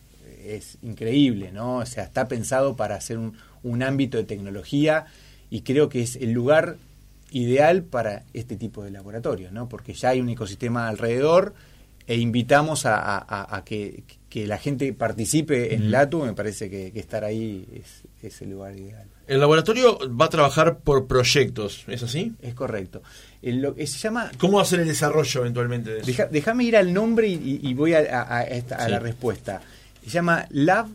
es 0.43 0.79
increíble, 0.81 1.51
¿no? 1.51 1.77
O 1.77 1.85
sea, 1.85 2.05
está 2.05 2.27
pensado 2.27 2.75
para 2.75 2.95
hacer 2.95 3.19
un, 3.19 3.37
un 3.61 3.83
ámbito 3.83 4.17
de 4.17 4.23
tecnología 4.23 5.05
y 5.51 5.61
creo 5.61 5.89
que 5.89 6.01
es 6.01 6.15
el 6.15 6.31
lugar 6.31 6.77
ideal 7.31 7.83
para 7.83 8.23
este 8.33 8.55
tipo 8.55 8.83
de 8.83 8.91
laboratorios, 8.91 9.51
¿no? 9.51 9.69
Porque 9.69 9.93
ya 9.93 10.09
hay 10.09 10.21
un 10.21 10.29
ecosistema 10.29 10.87
alrededor 10.87 11.53
e 12.07 12.15
invitamos 12.17 12.85
a, 12.85 13.63
que, 13.65 14.03
la 14.33 14.57
gente 14.57 14.91
participe 14.93 15.75
en 15.75 15.91
LATU, 15.91 16.25
me 16.25 16.33
parece 16.33 16.69
que, 16.69 16.91
estar 16.95 17.23
ahí 17.23 17.67
es, 17.73 18.03
es 18.23 18.41
el 18.41 18.49
lugar 18.49 18.75
ideal. 18.75 19.07
El 19.27 19.39
laboratorio 19.39 19.99
va 20.19 20.25
a 20.25 20.29
trabajar 20.29 20.79
por 20.79 21.05
proyectos, 21.05 21.83
¿es 21.87 22.01
así? 22.01 22.33
Es 22.41 22.55
correcto. 22.55 23.03
lo, 23.43 23.75
se 23.75 23.85
llama, 23.85 24.31
¿Cómo 24.39 24.57
va 24.57 24.63
a 24.63 24.65
ser 24.65 24.79
el 24.79 24.87
desarrollo 24.87 25.41
eventualmente 25.41 25.91
de 25.91 25.99
eso? 25.99 26.23
déjame 26.31 26.63
ir 26.63 26.75
al 26.75 26.91
nombre 26.91 27.27
y, 27.27 27.73
voy 27.75 27.93
a, 27.93 28.01
la 28.01 28.99
respuesta. 28.99 29.61
Se 30.03 30.09
llama 30.09 30.47
Lab 30.49 30.87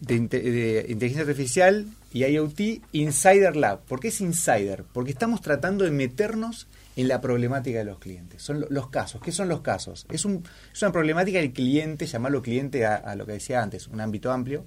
de, 0.00 0.86
Inteligencia 0.88 1.22
Artificial 1.22 1.86
y 2.12 2.24
IoT 2.24 2.60
Insider 2.92 3.56
Lab. 3.56 3.80
¿Por 3.80 4.00
qué 4.00 4.08
es 4.08 4.20
Insider? 4.20 4.84
Porque 4.92 5.10
estamos 5.10 5.40
tratando 5.40 5.84
de 5.84 5.90
meternos 5.90 6.66
en 6.96 7.08
la 7.08 7.20
problemática 7.20 7.78
de 7.78 7.84
los 7.84 7.98
clientes. 7.98 8.42
Son 8.42 8.66
los 8.68 8.88
casos. 8.88 9.20
¿Qué 9.20 9.32
son 9.32 9.48
los 9.48 9.60
casos? 9.60 10.06
Es, 10.10 10.24
un, 10.24 10.44
es 10.72 10.82
una 10.82 10.92
problemática 10.92 11.38
del 11.38 11.52
cliente, 11.52 12.06
llamarlo 12.06 12.42
cliente 12.42 12.86
a, 12.86 12.96
a 12.96 13.16
lo 13.16 13.26
que 13.26 13.32
decía 13.32 13.62
antes, 13.62 13.88
un 13.88 14.00
ámbito 14.00 14.32
amplio 14.32 14.64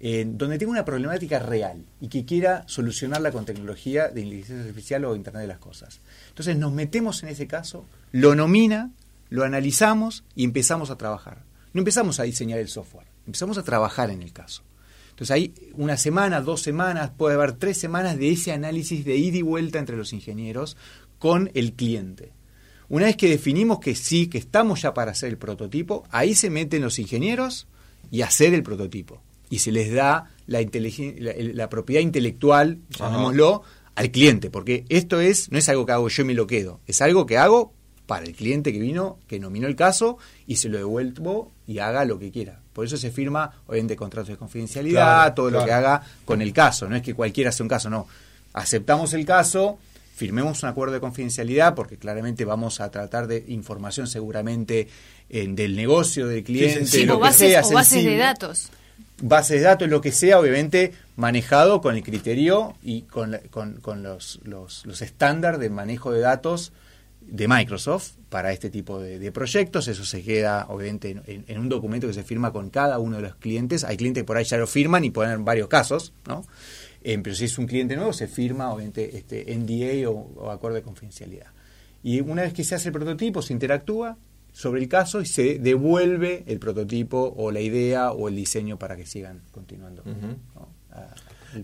donde 0.00 0.58
tenga 0.58 0.72
una 0.72 0.84
problemática 0.84 1.38
real 1.38 1.84
y 2.00 2.08
que 2.08 2.24
quiera 2.24 2.64
solucionarla 2.66 3.32
con 3.32 3.44
tecnología 3.44 4.08
de 4.08 4.22
inteligencia 4.22 4.64
artificial 4.64 5.04
o 5.04 5.14
Internet 5.14 5.42
de 5.42 5.48
las 5.48 5.58
Cosas. 5.58 6.00
Entonces 6.30 6.56
nos 6.56 6.72
metemos 6.72 7.22
en 7.22 7.28
ese 7.28 7.46
caso, 7.46 7.84
lo 8.10 8.34
nomina, 8.34 8.92
lo 9.28 9.44
analizamos 9.44 10.24
y 10.34 10.44
empezamos 10.44 10.90
a 10.90 10.96
trabajar. 10.96 11.42
No 11.74 11.80
empezamos 11.80 12.18
a 12.18 12.22
diseñar 12.22 12.58
el 12.58 12.68
software, 12.68 13.06
empezamos 13.30 13.58
a 13.58 13.62
trabajar 13.62 14.10
en 14.10 14.22
el 14.22 14.32
caso. 14.32 14.62
Entonces 15.10 15.30
hay 15.30 15.54
una 15.74 15.96
semana, 15.96 16.40
dos 16.40 16.62
semanas, 16.62 17.12
puede 17.16 17.34
haber 17.36 17.52
tres 17.52 17.78
semanas 17.78 18.18
de 18.18 18.30
ese 18.30 18.52
análisis 18.52 19.04
de 19.04 19.16
ida 19.16 19.38
y 19.38 19.42
vuelta 19.42 19.78
entre 19.78 19.96
los 19.96 20.12
ingenieros 20.12 20.76
con 21.18 21.50
el 21.54 21.74
cliente. 21.74 22.32
Una 22.88 23.06
vez 23.06 23.16
que 23.16 23.28
definimos 23.28 23.78
que 23.78 23.94
sí, 23.94 24.26
que 24.26 24.38
estamos 24.38 24.82
ya 24.82 24.94
para 24.94 25.12
hacer 25.12 25.28
el 25.28 25.38
prototipo, 25.38 26.04
ahí 26.10 26.34
se 26.34 26.50
meten 26.50 26.82
los 26.82 26.98
ingenieros 26.98 27.68
y 28.10 28.22
hacer 28.22 28.52
el 28.52 28.64
prototipo. 28.64 29.22
Y 29.48 29.60
se 29.60 29.70
les 29.70 29.92
da 29.92 30.30
la, 30.46 30.60
la, 30.60 31.68
propiedad 31.68 32.02
intelectual, 32.02 32.78
llamémoslo, 32.98 33.62
al 33.94 34.10
cliente, 34.10 34.50
porque 34.50 34.84
esto 34.88 35.20
es 35.20 35.52
no 35.52 35.58
es 35.58 35.68
algo 35.68 35.86
que 35.86 35.92
hago 35.92 36.08
yo 36.08 36.22
y 36.22 36.26
me 36.26 36.34
lo 36.34 36.46
quedo, 36.46 36.80
es 36.86 37.00
algo 37.02 37.26
que 37.26 37.38
hago 37.38 37.74
para 38.06 38.24
el 38.24 38.34
cliente 38.34 38.72
que 38.72 38.80
vino, 38.80 39.20
que 39.28 39.38
nominó 39.38 39.68
el 39.68 39.76
caso 39.76 40.18
y 40.46 40.56
se 40.56 40.68
lo 40.68 40.78
devuelvo 40.78 41.52
y 41.70 41.78
haga 41.78 42.04
lo 42.04 42.18
que 42.18 42.32
quiera. 42.32 42.58
Por 42.72 42.84
eso 42.84 42.96
se 42.96 43.12
firma, 43.12 43.52
obviamente, 43.68 43.94
contratos 43.94 44.30
de 44.30 44.36
confidencialidad, 44.36 45.34
todo 45.34 45.50
lo 45.50 45.64
que 45.64 45.70
haga 45.70 46.02
con 46.24 46.42
el 46.42 46.52
caso. 46.52 46.88
No 46.88 46.96
es 46.96 47.02
que 47.02 47.14
cualquiera 47.14 47.50
hace 47.50 47.62
un 47.62 47.68
caso, 47.68 47.88
no. 47.88 48.08
Aceptamos 48.54 49.14
el 49.14 49.24
caso, 49.24 49.78
firmemos 50.16 50.64
un 50.64 50.68
acuerdo 50.68 50.94
de 50.94 51.00
confidencialidad, 51.00 51.76
porque 51.76 51.96
claramente 51.96 52.44
vamos 52.44 52.80
a 52.80 52.90
tratar 52.90 53.28
de 53.28 53.44
información 53.46 54.08
seguramente 54.08 54.88
del 55.28 55.76
negocio 55.76 56.26
del 56.26 56.42
cliente, 56.42 57.06
lo 57.06 57.20
que 57.20 57.32
sea, 57.32 57.62
o 57.62 57.70
bases 57.70 58.02
de 58.02 58.16
datos. 58.16 58.70
Bases 59.22 59.60
de 59.60 59.66
datos, 59.66 59.88
lo 59.88 60.00
que 60.00 60.10
sea, 60.10 60.40
obviamente 60.40 60.92
manejado 61.14 61.80
con 61.80 61.94
el 61.94 62.02
criterio 62.02 62.74
y 62.82 63.02
con, 63.02 63.38
con, 63.50 64.02
los, 64.02 64.40
los, 64.42 64.84
los 64.86 65.02
estándares 65.02 65.60
de 65.60 65.70
manejo 65.70 66.10
de 66.10 66.18
datos 66.18 66.72
de 67.20 67.48
Microsoft 67.48 68.12
para 68.28 68.52
este 68.52 68.70
tipo 68.70 69.00
de, 69.00 69.32
proyectos. 69.32 69.88
Eso 69.88 70.04
se 70.04 70.22
queda, 70.22 70.66
obviamente, 70.68 71.20
en, 71.26 71.58
un 71.58 71.68
documento 71.68 72.06
que 72.06 72.14
se 72.14 72.24
firma 72.24 72.52
con 72.52 72.70
cada 72.70 72.98
uno 72.98 73.16
de 73.16 73.22
los 73.22 73.36
clientes. 73.36 73.84
Hay 73.84 73.96
clientes 73.96 74.22
que 74.22 74.26
por 74.26 74.36
ahí 74.36 74.44
ya 74.44 74.56
lo 74.56 74.66
firman 74.66 75.04
y 75.04 75.10
pueden 75.10 75.32
haber 75.32 75.44
varios 75.44 75.68
casos, 75.68 76.12
¿no? 76.26 76.44
Eh, 77.02 77.18
pero 77.22 77.34
si 77.34 77.46
es 77.46 77.58
un 77.58 77.66
cliente 77.66 77.96
nuevo, 77.96 78.12
se 78.12 78.28
firma, 78.28 78.72
obviamente, 78.72 79.16
este 79.16 79.56
NDA 79.56 80.08
o, 80.10 80.50
acuerdo 80.50 80.76
de 80.76 80.82
confidencialidad. 80.82 81.46
Y 82.02 82.20
una 82.20 82.42
vez 82.42 82.52
que 82.52 82.64
se 82.64 82.74
hace 82.74 82.88
el 82.88 82.92
prototipo, 82.92 83.42
se 83.42 83.52
interactúa 83.52 84.16
sobre 84.52 84.80
el 84.80 84.88
caso 84.88 85.20
y 85.20 85.26
se 85.26 85.58
devuelve 85.58 86.44
el 86.46 86.58
prototipo 86.58 87.34
o 87.36 87.50
la 87.50 87.60
idea 87.60 88.12
o 88.12 88.28
el 88.28 88.36
diseño 88.36 88.78
para 88.78 88.96
que 88.96 89.06
sigan 89.06 89.42
continuando. 89.52 90.02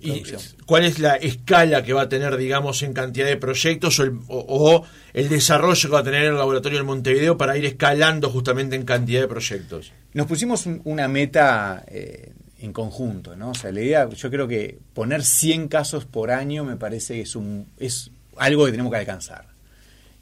¿Y 0.00 0.22
cuál 0.64 0.84
es 0.84 0.98
la 0.98 1.14
escala 1.14 1.82
que 1.84 1.92
va 1.92 2.02
a 2.02 2.08
tener, 2.08 2.36
digamos, 2.36 2.82
en 2.82 2.92
cantidad 2.92 3.26
de 3.26 3.36
proyectos 3.36 4.00
o 4.28 4.84
el, 5.12 5.28
desarrollo 5.28 5.88
que 5.88 5.94
va 5.94 6.00
a 6.00 6.04
tener 6.04 6.24
el 6.24 6.36
laboratorio 6.36 6.80
en 6.80 6.86
Montevideo 6.86 7.36
para 7.36 7.56
ir 7.56 7.64
escalando 7.64 8.30
justamente 8.30 8.74
en 8.76 8.84
cantidad 8.84 9.20
de 9.20 9.28
proyectos? 9.28 9.92
Nos 10.12 10.26
pusimos 10.26 10.66
una 10.84 11.06
meta 11.08 11.84
eh, 11.88 12.32
en 12.60 12.72
conjunto, 12.72 13.36
¿no? 13.36 13.50
O 13.50 13.54
sea, 13.54 13.70
la 13.70 13.80
idea, 13.80 14.08
yo 14.08 14.30
creo 14.30 14.48
que 14.48 14.78
poner 14.92 15.22
100 15.22 15.68
casos 15.68 16.04
por 16.04 16.30
año 16.30 16.64
me 16.64 16.76
parece 16.76 17.14
que 17.14 17.20
es, 17.20 17.36
un, 17.36 17.68
es 17.78 18.10
algo 18.36 18.64
que 18.64 18.72
tenemos 18.72 18.90
que 18.90 18.98
alcanzar. 18.98 19.46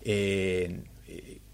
Eh, 0.03 0.81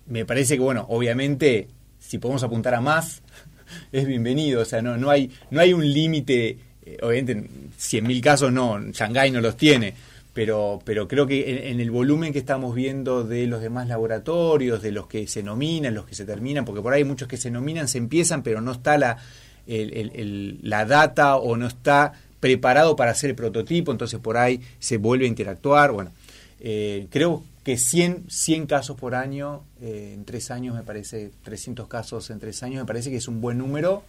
me 0.06 0.24
parece 0.24 0.54
que, 0.54 0.60
bueno, 0.60 0.86
obviamente, 0.88 1.68
si 2.00 2.18
podemos 2.18 2.42
apuntar 2.42 2.74
a 2.74 2.80
más, 2.80 3.22
es 3.92 4.06
bienvenido. 4.06 4.62
O 4.62 4.64
sea, 4.64 4.82
no, 4.82 4.96
no, 4.96 5.10
hay, 5.10 5.30
no 5.50 5.60
hay 5.60 5.72
un 5.72 5.88
límite 5.90 6.58
obviamente 7.02 7.48
100.000 7.78 8.20
casos 8.20 8.52
no, 8.52 8.80
Shanghái 8.80 9.30
no 9.30 9.40
los 9.40 9.56
tiene, 9.56 9.94
pero, 10.32 10.80
pero 10.84 11.08
creo 11.08 11.26
que 11.26 11.70
en, 11.70 11.80
el 11.80 11.90
volumen 11.90 12.32
que 12.32 12.38
estamos 12.38 12.74
viendo 12.74 13.24
de 13.24 13.46
los 13.46 13.60
demás 13.60 13.88
laboratorios, 13.88 14.80
de 14.82 14.92
los 14.92 15.06
que 15.06 15.26
se 15.26 15.42
nominan, 15.42 15.94
los 15.94 16.06
que 16.06 16.14
se 16.14 16.24
terminan, 16.24 16.64
porque 16.64 16.82
por 16.82 16.92
ahí 16.92 16.98
hay 16.98 17.08
muchos 17.08 17.28
que 17.28 17.36
se 17.36 17.50
nominan, 17.50 17.88
se 17.88 17.98
empiezan, 17.98 18.42
pero 18.42 18.60
no 18.60 18.72
está 18.72 18.96
la, 18.96 19.18
la 19.66 20.84
data 20.86 21.36
o 21.36 21.56
no 21.56 21.66
está 21.66 22.12
preparado 22.38 22.96
para 22.96 23.10
hacer 23.10 23.30
el 23.30 23.36
prototipo, 23.36 23.92
entonces 23.92 24.18
por 24.20 24.36
ahí 24.36 24.60
se 24.78 24.96
vuelve 24.96 25.26
a 25.26 25.28
interactuar. 25.28 25.92
Bueno, 25.92 26.12
eh, 26.60 27.06
creo 27.10 27.44
que 27.64 27.76
100, 27.76 28.24
100 28.28 28.66
casos 28.66 28.96
por 28.96 29.14
año 29.14 29.62
eh, 29.82 30.12
en 30.14 30.24
tres 30.24 30.50
años, 30.50 30.74
me 30.74 30.82
parece, 30.82 31.30
300 31.44 31.86
casos 31.88 32.30
en 32.30 32.38
tres 32.38 32.62
años, 32.62 32.82
me 32.82 32.86
parece 32.86 33.10
que 33.10 33.16
es 33.16 33.28
un 33.28 33.40
buen 33.40 33.58
número 33.58 34.02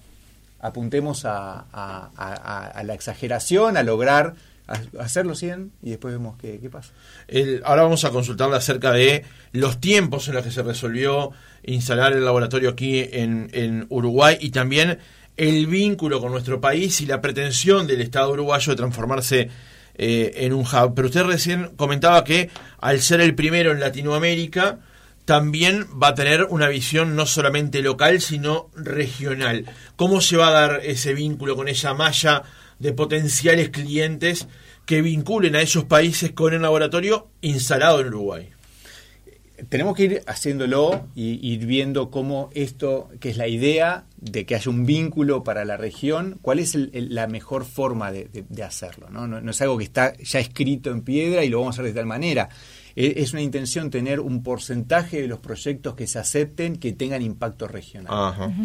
apuntemos 0.61 1.23
a, 1.25 2.71
la 2.83 2.93
exageración, 2.93 3.77
a 3.77 3.83
lograr 3.83 4.35
hacerlo 4.99 5.35
100 5.35 5.71
y 5.83 5.89
después 5.89 6.13
vemos 6.13 6.37
qué, 6.39 6.57
pasa. 6.71 6.93
ahora 7.65 7.83
vamos 7.83 8.05
a 8.05 8.11
consultarle 8.11 8.55
acerca 8.55 8.93
de 8.93 9.25
los 9.51 9.81
tiempos 9.81 10.27
en 10.29 10.35
los 10.35 10.45
que 10.45 10.51
se 10.51 10.63
resolvió 10.63 11.31
instalar 11.63 12.13
el 12.13 12.23
laboratorio 12.23 12.69
aquí 12.69 13.05
en, 13.11 13.85
Uruguay 13.89 14.37
y 14.39 14.51
también 14.51 14.99
el 15.35 15.67
vínculo 15.67 16.21
con 16.21 16.31
nuestro 16.31 16.61
país 16.61 17.01
y 17.01 17.05
la 17.05 17.19
pretensión 17.19 17.87
del 17.87 18.01
Estado 18.01 18.31
uruguayo 18.31 18.71
de 18.71 18.77
transformarse 18.77 19.49
eh, 19.95 20.31
en 20.35 20.53
un 20.53 20.61
hub. 20.61 20.93
Pero 20.95 21.07
usted 21.07 21.23
recién 21.23 21.71
comentaba 21.75 22.23
que 22.23 22.49
al 22.79 23.01
ser 23.01 23.21
el 23.21 23.35
primero 23.35 23.71
en 23.71 23.79
Latinoamérica, 23.79 24.79
también 25.25 25.87
va 26.01 26.09
a 26.09 26.15
tener 26.15 26.45
una 26.49 26.67
visión 26.67 27.15
no 27.15 27.25
solamente 27.25 27.81
local, 27.81 28.21
sino 28.21 28.69
regional. 28.75 29.65
¿Cómo 29.95 30.21
se 30.21 30.37
va 30.37 30.47
a 30.47 30.51
dar 30.51 30.81
ese 30.83 31.13
vínculo 31.13 31.55
con 31.55 31.67
esa 31.67 31.93
malla 31.93 32.43
de 32.79 32.93
potenciales 32.93 33.69
clientes 33.69 34.47
que 34.85 35.01
vinculen 35.01 35.55
a 35.55 35.61
esos 35.61 35.85
países 35.85 36.31
con 36.31 36.53
el 36.53 36.61
laboratorio 36.63 37.29
instalado 37.41 38.01
en 38.01 38.07
Uruguay? 38.07 38.49
Tenemos 39.69 39.95
que 39.95 40.03
ir 40.05 40.21
haciéndolo 40.25 41.07
y 41.13 41.47
ir 41.47 41.67
viendo 41.67 42.09
cómo 42.09 42.49
esto, 42.55 43.09
que 43.19 43.29
es 43.29 43.37
la 43.37 43.47
idea 43.47 44.05
de 44.17 44.47
que 44.47 44.55
haya 44.55 44.71
un 44.71 44.87
vínculo 44.87 45.43
para 45.43 45.65
la 45.65 45.77
región, 45.77 46.39
cuál 46.41 46.57
es 46.57 46.75
la 46.93 47.27
mejor 47.27 47.65
forma 47.65 48.11
de, 48.11 48.27
hacerlo. 48.63 49.11
¿no? 49.11 49.27
¿no? 49.27 49.51
es 49.51 49.61
algo 49.61 49.77
que 49.77 49.83
está 49.83 50.17
ya 50.17 50.39
escrito 50.39 50.89
en 50.89 51.03
piedra 51.03 51.43
y 51.43 51.49
lo 51.49 51.59
vamos 51.59 51.77
a 51.77 51.81
hacer 51.81 51.93
de 51.93 51.99
tal 51.99 52.07
manera 52.07 52.49
es 52.95 53.33
una 53.33 53.41
intención 53.41 53.89
tener 53.89 54.19
un 54.19 54.43
porcentaje 54.43 55.21
de 55.21 55.27
los 55.27 55.39
proyectos 55.39 55.95
que 55.95 56.07
se 56.07 56.19
acepten 56.19 56.77
que 56.77 56.93
tengan 56.93 57.21
impacto 57.21 57.67
regional. 57.67 58.57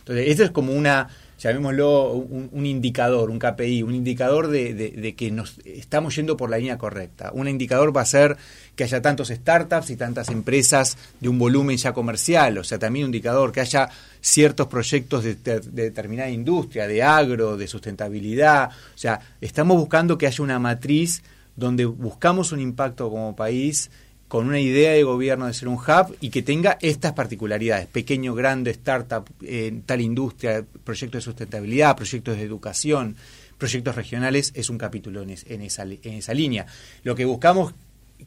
Entonces, 0.00 0.28
esto 0.28 0.44
es 0.44 0.50
como 0.50 0.72
una, 0.72 1.08
llamémoslo, 1.38 2.12
un, 2.12 2.66
indicador, 2.66 3.30
un 3.30 3.38
KPI, 3.38 3.82
un 3.82 3.94
indicador 3.94 4.48
de, 4.48 5.14
que 5.16 5.30
nos 5.30 5.58
estamos 5.64 6.16
yendo 6.16 6.36
por 6.36 6.50
la 6.50 6.58
línea 6.58 6.78
correcta. 6.78 7.30
Un 7.32 7.48
indicador 7.48 7.96
va 7.96 8.02
a 8.02 8.06
ser 8.06 8.36
que 8.74 8.84
haya 8.84 9.02
tantos 9.02 9.28
startups 9.28 9.90
y 9.90 9.96
tantas 9.96 10.28
empresas 10.28 10.96
de 11.20 11.28
un 11.28 11.38
volumen 11.38 11.76
ya 11.76 11.92
comercial, 11.92 12.58
o 12.58 12.64
sea, 12.64 12.78
también 12.78 13.04
un 13.04 13.08
indicador 13.08 13.52
que 13.52 13.60
haya 13.60 13.88
ciertos 14.20 14.68
proyectos 14.68 15.24
de, 15.24 15.34
de 15.34 15.60
determinada 15.60 16.30
industria, 16.30 16.86
de 16.86 17.02
agro, 17.02 17.56
de 17.56 17.66
sustentabilidad, 17.66 18.70
o 18.70 18.98
sea, 18.98 19.20
estamos 19.40 19.76
buscando 19.76 20.16
que 20.16 20.26
haya 20.26 20.44
una 20.44 20.58
matriz 20.58 21.22
donde 21.58 21.84
buscamos 21.86 22.52
un 22.52 22.60
impacto 22.60 23.10
como 23.10 23.34
país 23.34 23.90
con 24.28 24.46
una 24.46 24.60
idea 24.60 24.92
de 24.92 25.02
gobierno 25.02 25.46
de 25.46 25.54
ser 25.54 25.68
un 25.68 25.74
hub 25.74 26.16
y 26.20 26.30
que 26.30 26.42
tenga 26.42 26.78
estas 26.80 27.14
particularidades, 27.14 27.86
pequeño, 27.86 28.34
grande, 28.34 28.70
startup, 28.72 29.24
en 29.42 29.82
tal 29.82 30.00
industria, 30.00 30.64
proyectos 30.84 31.20
de 31.20 31.24
sustentabilidad, 31.24 31.96
proyectos 31.96 32.36
de 32.36 32.42
educación, 32.44 33.16
proyectos 33.56 33.96
regionales, 33.96 34.52
es 34.54 34.70
un 34.70 34.78
capítulo 34.78 35.22
en 35.22 35.62
esa 35.62 36.34
línea. 36.34 36.66
Lo 37.02 37.16
que 37.16 37.24
buscamos 37.24 37.74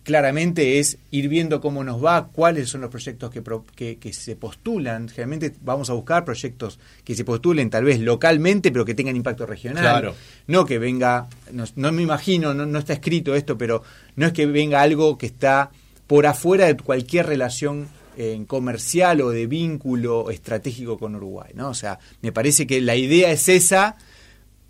claramente 0.03 0.79
es 0.79 0.97
ir 1.11 1.27
viendo 1.27 1.61
cómo 1.61 1.83
nos 1.83 2.03
va, 2.03 2.27
cuáles 2.27 2.69
son 2.69 2.81
los 2.81 2.89
proyectos 2.89 3.31
que, 3.75 3.97
que, 3.97 4.13
se 4.13 4.35
postulan. 4.35 5.09
Generalmente 5.09 5.53
vamos 5.61 5.89
a 5.89 5.93
buscar 5.93 6.25
proyectos 6.25 6.79
que 7.03 7.15
se 7.15 7.23
postulen 7.23 7.69
tal 7.69 7.83
vez 7.83 7.99
localmente, 7.99 8.71
pero 8.71 8.85
que 8.85 8.95
tengan 8.95 9.15
impacto 9.15 9.45
regional. 9.45 10.13
No 10.47 10.65
que 10.65 10.79
venga, 10.79 11.27
no, 11.75 11.91
me 11.91 12.01
imagino, 12.01 12.53
no, 12.53 12.79
está 12.79 12.93
escrito 12.93 13.35
esto, 13.35 13.57
pero 13.57 13.83
no 14.15 14.27
es 14.27 14.33
que 14.33 14.45
venga 14.45 14.81
algo 14.81 15.17
que 15.17 15.27
está 15.27 15.71
por 16.07 16.25
afuera 16.25 16.65
de 16.65 16.75
cualquier 16.75 17.27
relación 17.27 17.87
eh, 18.17 18.43
comercial 18.47 19.21
o 19.21 19.29
de 19.29 19.47
vínculo 19.47 20.29
estratégico 20.31 20.97
con 20.97 21.15
Uruguay. 21.15 21.51
¿no? 21.53 21.69
O 21.69 21.73
sea, 21.73 21.99
me 22.21 22.31
parece 22.31 22.65
que 22.65 22.81
la 22.81 22.95
idea 22.95 23.31
es 23.31 23.47
esa 23.49 23.97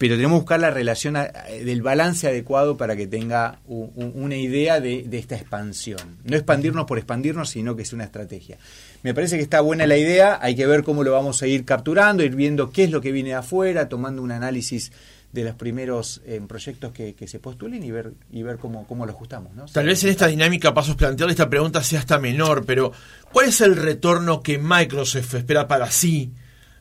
pero 0.01 0.15
tenemos 0.15 0.37
que 0.37 0.41
buscar 0.41 0.59
la 0.59 0.71
relación 0.71 1.13
del 1.13 1.83
balance 1.83 2.27
adecuado 2.27 2.75
para 2.75 2.95
que 2.95 3.05
tenga 3.05 3.59
una 3.67 4.35
idea 4.35 4.79
de, 4.79 5.07
esta 5.11 5.35
expansión. 5.35 6.17
No 6.23 6.35
expandirnos 6.35 6.85
por 6.85 6.97
expandirnos, 6.97 7.51
sino 7.51 7.75
que 7.75 7.83
es 7.83 7.93
una 7.93 8.05
estrategia. 8.05 8.57
Me 9.03 9.13
parece 9.13 9.37
que 9.37 9.43
está 9.43 9.61
buena 9.61 9.85
la 9.85 9.97
idea, 9.97 10.39
hay 10.41 10.55
que 10.55 10.65
ver 10.65 10.81
cómo 10.81 11.03
lo 11.03 11.11
vamos 11.11 11.43
a 11.43 11.45
ir 11.45 11.65
capturando, 11.65 12.23
ir 12.23 12.35
viendo 12.35 12.71
qué 12.71 12.85
es 12.85 12.89
lo 12.89 12.99
que 12.99 13.11
viene 13.11 13.29
de 13.29 13.35
afuera, 13.35 13.89
tomando 13.89 14.23
un 14.23 14.31
análisis 14.31 14.91
de 15.33 15.43
los 15.43 15.53
primeros 15.53 16.23
eh, 16.25 16.41
proyectos 16.47 16.91
que, 16.93 17.13
se 17.27 17.37
postulen 17.37 17.83
y 17.83 17.91
ver 17.91 18.13
y 18.31 18.41
ver 18.41 18.57
cómo, 18.57 18.87
cómo 18.87 19.05
lo 19.05 19.11
ajustamos. 19.11 19.71
Tal 19.71 19.85
vez 19.85 20.03
en 20.03 20.09
esta 20.09 20.25
dinámica 20.25 20.73
pasos 20.73 20.95
plantearle 20.95 21.33
esta 21.33 21.47
pregunta 21.47 21.83
sea 21.83 21.99
hasta 21.99 22.17
menor, 22.17 22.65
pero 22.65 22.91
¿cuál 23.31 23.49
es 23.49 23.61
el 23.61 23.75
retorno 23.75 24.41
que 24.41 24.57
Microsoft 24.57 25.35
espera 25.35 25.67
para 25.67 25.91
sí 25.91 26.31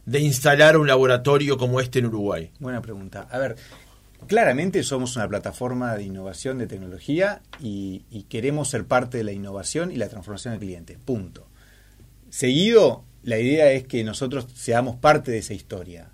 de 0.06 0.20
instalar 0.20 0.76
un 0.76 0.86
laboratorio 0.86 1.56
como 1.56 1.80
este 1.80 1.98
en 1.98 2.06
Uruguay? 2.06 2.50
Buena 2.58 2.82
pregunta. 2.82 3.26
A 3.30 3.38
ver, 3.38 3.56
claramente 4.26 4.82
somos 4.82 5.16
una 5.16 5.28
plataforma 5.28 5.94
de 5.96 6.04
innovación 6.04 6.58
de 6.58 6.66
tecnología 6.66 7.42
y, 7.60 8.04
queremos 8.28 8.68
ser 8.68 8.84
parte 8.84 9.18
de 9.18 9.24
la 9.24 9.32
innovación 9.32 9.90
y 9.90 9.96
la 9.96 10.08
transformación 10.08 10.52
del 10.52 10.60
cliente. 10.60 10.98
Punto. 11.04 11.46
Seguido, 12.28 13.04
la 13.22 13.38
idea 13.38 13.72
es 13.72 13.86
que 13.86 14.04
nosotros 14.04 14.46
seamos 14.54 14.96
parte 14.96 15.30
de 15.30 15.38
esa 15.38 15.54
historia 15.54 16.10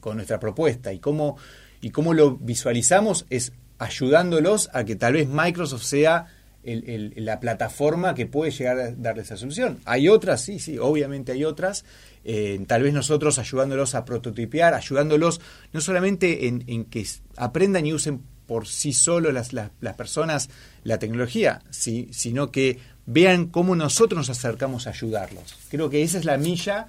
con 0.00 0.16
nuestra 0.16 0.38
propuesta 0.38 0.92
y 0.92 0.98
cómo, 0.98 1.38
y 1.80 1.90
cómo 1.90 2.12
lo 2.12 2.36
visualizamos 2.36 3.24
es 3.30 3.52
ayudándolos 3.78 4.68
a 4.72 4.84
que 4.84 4.96
tal 4.96 5.14
vez 5.14 5.28
Microsoft 5.28 5.84
sea 5.84 6.26
la 6.66 7.38
plataforma 7.38 8.14
que 8.14 8.26
puede 8.26 8.50
llegar 8.50 8.78
a 8.78 8.90
darle 8.90 9.22
esa 9.22 9.36
solución. 9.36 9.78
Hay 9.84 10.08
otras, 10.08 10.40
sí, 10.40 10.58
sí, 10.58 10.78
obviamente 10.78 11.32
hay 11.32 11.44
otras. 11.44 11.84
Eh, 12.28 12.60
tal 12.66 12.82
vez 12.82 12.92
nosotros 12.92 13.38
ayudándolos 13.38 13.94
a 13.94 14.04
prototipear, 14.04 14.74
ayudándolos 14.74 15.40
no 15.72 15.80
solamente 15.80 16.48
en, 16.48 16.84
que 16.86 17.06
aprendan 17.36 17.86
y 17.86 17.92
usen 17.92 18.20
por 18.48 18.66
sí 18.66 18.92
solo 18.92 19.30
las, 19.30 19.52
las, 19.52 19.70
personas 19.96 20.50
la 20.82 20.98
tecnología, 20.98 21.62
sí, 21.70 22.08
sino 22.10 22.50
que 22.50 22.80
vean 23.06 23.46
cómo 23.46 23.76
nosotros 23.76 24.18
nos 24.18 24.30
acercamos 24.30 24.88
a 24.88 24.90
ayudarlos. 24.90 25.54
Creo 25.70 25.88
que 25.88 26.02
esa 26.02 26.18
es 26.18 26.24
la 26.24 26.36
milla. 26.36 26.88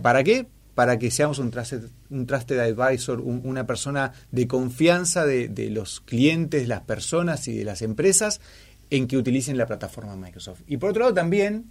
¿Para 0.00 0.24
qué? 0.24 0.46
Para 0.74 0.98
que 0.98 1.10
seamos 1.10 1.38
un 1.38 1.50
trusted, 1.50 1.90
un 2.08 2.26
trusted 2.26 2.58
advisor, 2.58 3.20
una 3.20 3.66
persona 3.66 4.12
de 4.30 4.48
confianza 4.48 5.26
de, 5.26 5.48
de 5.48 5.68
los 5.68 6.00
clientes, 6.00 6.66
las 6.66 6.80
personas 6.80 7.46
y 7.46 7.58
de 7.58 7.64
las 7.64 7.82
empresas 7.82 8.40
en 8.88 9.06
que 9.06 9.18
utilicen 9.18 9.58
la 9.58 9.66
plataforma 9.66 10.16
Microsoft. 10.16 10.62
Y 10.66 10.78
por 10.78 10.90
otro 10.90 11.02
lado 11.02 11.14
también 11.14 11.70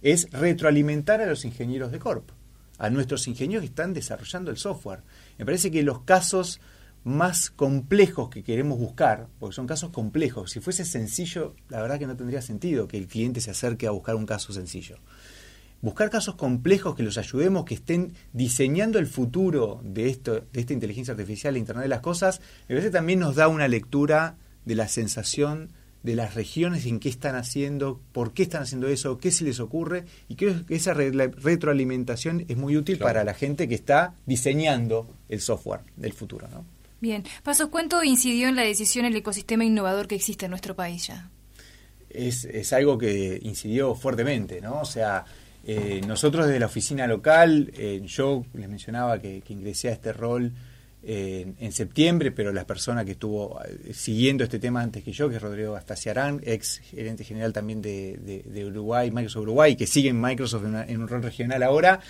es 0.00 0.30
retroalimentar 0.32 1.20
a 1.20 1.26
los 1.26 1.44
ingenieros 1.44 1.92
de 1.92 1.98
Corp, 1.98 2.30
a 2.78 2.90
nuestros 2.90 3.26
ingenieros 3.28 3.62
que 3.62 3.68
están 3.68 3.92
desarrollando 3.94 4.50
el 4.50 4.56
software. 4.56 5.02
Me 5.38 5.44
parece 5.44 5.70
que 5.70 5.82
los 5.82 6.02
casos 6.02 6.60
más 7.04 7.50
complejos 7.50 8.30
que 8.30 8.42
queremos 8.42 8.78
buscar, 8.78 9.28
porque 9.38 9.54
son 9.54 9.66
casos 9.66 9.90
complejos, 9.90 10.50
si 10.50 10.60
fuese 10.60 10.84
sencillo, 10.84 11.54
la 11.68 11.82
verdad 11.82 11.98
que 11.98 12.06
no 12.06 12.16
tendría 12.16 12.40
sentido 12.40 12.88
que 12.88 12.96
el 12.96 13.06
cliente 13.06 13.40
se 13.40 13.50
acerque 13.50 13.86
a 13.86 13.90
buscar 13.90 14.16
un 14.16 14.26
caso 14.26 14.52
sencillo. 14.52 14.98
Buscar 15.82 16.08
casos 16.08 16.36
complejos 16.36 16.96
que 16.96 17.02
los 17.02 17.18
ayudemos, 17.18 17.66
que 17.66 17.74
estén 17.74 18.14
diseñando 18.32 18.98
el 18.98 19.06
futuro 19.06 19.82
de, 19.84 20.08
esto, 20.08 20.46
de 20.50 20.60
esta 20.60 20.72
inteligencia 20.72 21.12
artificial, 21.12 21.58
Internet 21.58 21.82
de 21.82 21.88
las 21.88 22.00
Cosas, 22.00 22.40
me 22.68 22.76
parece 22.76 22.90
también 22.90 23.20
nos 23.20 23.36
da 23.36 23.48
una 23.48 23.68
lectura 23.68 24.38
de 24.64 24.74
la 24.74 24.88
sensación 24.88 25.72
de 26.04 26.14
las 26.14 26.34
regiones 26.34 26.84
en 26.84 27.00
qué 27.00 27.08
están 27.08 27.34
haciendo, 27.34 27.98
por 28.12 28.34
qué 28.34 28.44
están 28.44 28.62
haciendo 28.62 28.88
eso, 28.88 29.18
qué 29.18 29.30
se 29.30 29.42
les 29.42 29.58
ocurre, 29.58 30.04
y 30.28 30.36
creo 30.36 30.64
que 30.66 30.76
esa 30.76 30.92
retroalimentación 30.92 32.44
es 32.46 32.56
muy 32.58 32.76
útil 32.76 32.98
para 32.98 33.24
la 33.24 33.32
gente 33.32 33.66
que 33.66 33.74
está 33.74 34.14
diseñando 34.26 35.08
el 35.30 35.40
software 35.40 35.80
del 35.96 36.12
futuro. 36.12 36.46
¿no? 36.48 36.66
Bien, 37.00 37.24
Pasos, 37.42 37.68
¿cuánto 37.68 38.04
incidió 38.04 38.48
en 38.48 38.56
la 38.56 38.62
decisión 38.62 39.06
el 39.06 39.16
ecosistema 39.16 39.64
innovador 39.64 40.06
que 40.06 40.14
existe 40.14 40.44
en 40.44 40.50
nuestro 40.50 40.76
país 40.76 41.06
ya? 41.06 41.30
Es, 42.10 42.44
es 42.44 42.72
algo 42.74 42.98
que 42.98 43.40
incidió 43.42 43.94
fuertemente, 43.94 44.60
¿no? 44.60 44.82
O 44.82 44.84
sea, 44.84 45.24
eh, 45.64 46.02
nosotros 46.06 46.46
desde 46.46 46.60
la 46.60 46.66
oficina 46.66 47.06
local, 47.06 47.72
eh, 47.74 48.02
yo 48.04 48.44
les 48.52 48.68
mencionaba 48.68 49.18
que, 49.18 49.40
que 49.40 49.54
ingresé 49.54 49.88
a 49.88 49.92
este 49.92 50.12
rol 50.12 50.52
en 51.06 51.72
septiembre, 51.72 52.30
pero 52.30 52.52
la 52.52 52.66
persona 52.66 53.04
que 53.04 53.12
estuvo 53.12 53.60
eh, 53.62 53.92
siguiendo 53.92 54.44
este 54.44 54.58
tema 54.58 54.80
antes 54.80 55.02
que 55.02 55.12
yo, 55.12 55.28
que 55.28 55.36
es 55.36 55.42
Rodrigo 55.42 55.76
Astaciarán, 55.76 56.40
ex 56.44 56.78
gerente 56.78 57.24
general 57.24 57.52
también 57.52 57.82
de, 57.82 58.64
Uruguay, 58.66 59.10
Microsoft 59.10 59.42
Uruguay, 59.42 59.76
que 59.76 59.86
sigue 59.86 60.08
en 60.08 60.20
Microsoft 60.20 60.64
en, 60.64 61.00
un 61.00 61.08
rol 61.08 61.22
regional 61.22 61.62
ahora, 61.62 62.00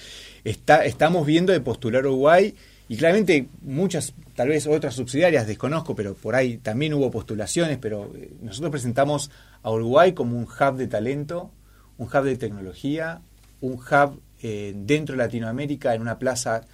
está, 0.44 0.84
estamos 0.84 1.26
viendo 1.26 1.52
de 1.52 1.60
postular 1.60 2.06
Uruguay 2.06 2.54
y 2.88 2.96
claramente 2.96 3.48
muchas, 3.62 4.14
tal 4.36 4.48
vez 4.48 4.66
otras 4.66 4.94
subsidiarias, 4.94 5.46
desconozco, 5.46 5.96
pero 5.96 6.14
por 6.14 6.34
ahí 6.34 6.58
también 6.58 6.94
hubo 6.94 7.10
postulaciones, 7.10 7.78
pero 7.78 8.12
eh, 8.14 8.30
nosotros 8.42 8.70
presentamos 8.70 9.30
a 9.62 9.70
Uruguay 9.70 10.12
como 10.12 10.36
un 10.36 10.44
hub 10.44 10.76
de 10.76 10.86
talento, 10.86 11.50
un 11.98 12.06
hub 12.06 12.22
de 12.22 12.36
tecnología, 12.36 13.20
un 13.60 13.72
hub 13.72 14.20
eh, 14.42 14.72
dentro 14.76 15.14
de 15.14 15.22
Latinoamérica 15.22 15.94
en 15.94 16.02
una 16.02 16.18
plaza 16.18 16.66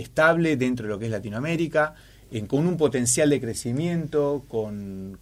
estable 0.00 0.56
dentro 0.56 0.86
de 0.86 0.92
lo 0.92 0.98
que 0.98 1.06
es 1.06 1.10
Latinoamérica, 1.10 1.94
con 2.48 2.66
un 2.66 2.76
potencial 2.76 3.30
de 3.30 3.40
crecimiento, 3.40 4.44
con, 4.48 5.18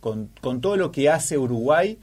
todo 0.60 0.76
lo 0.76 0.90
que 0.90 1.10
hace 1.10 1.38
Uruguay 1.38 1.98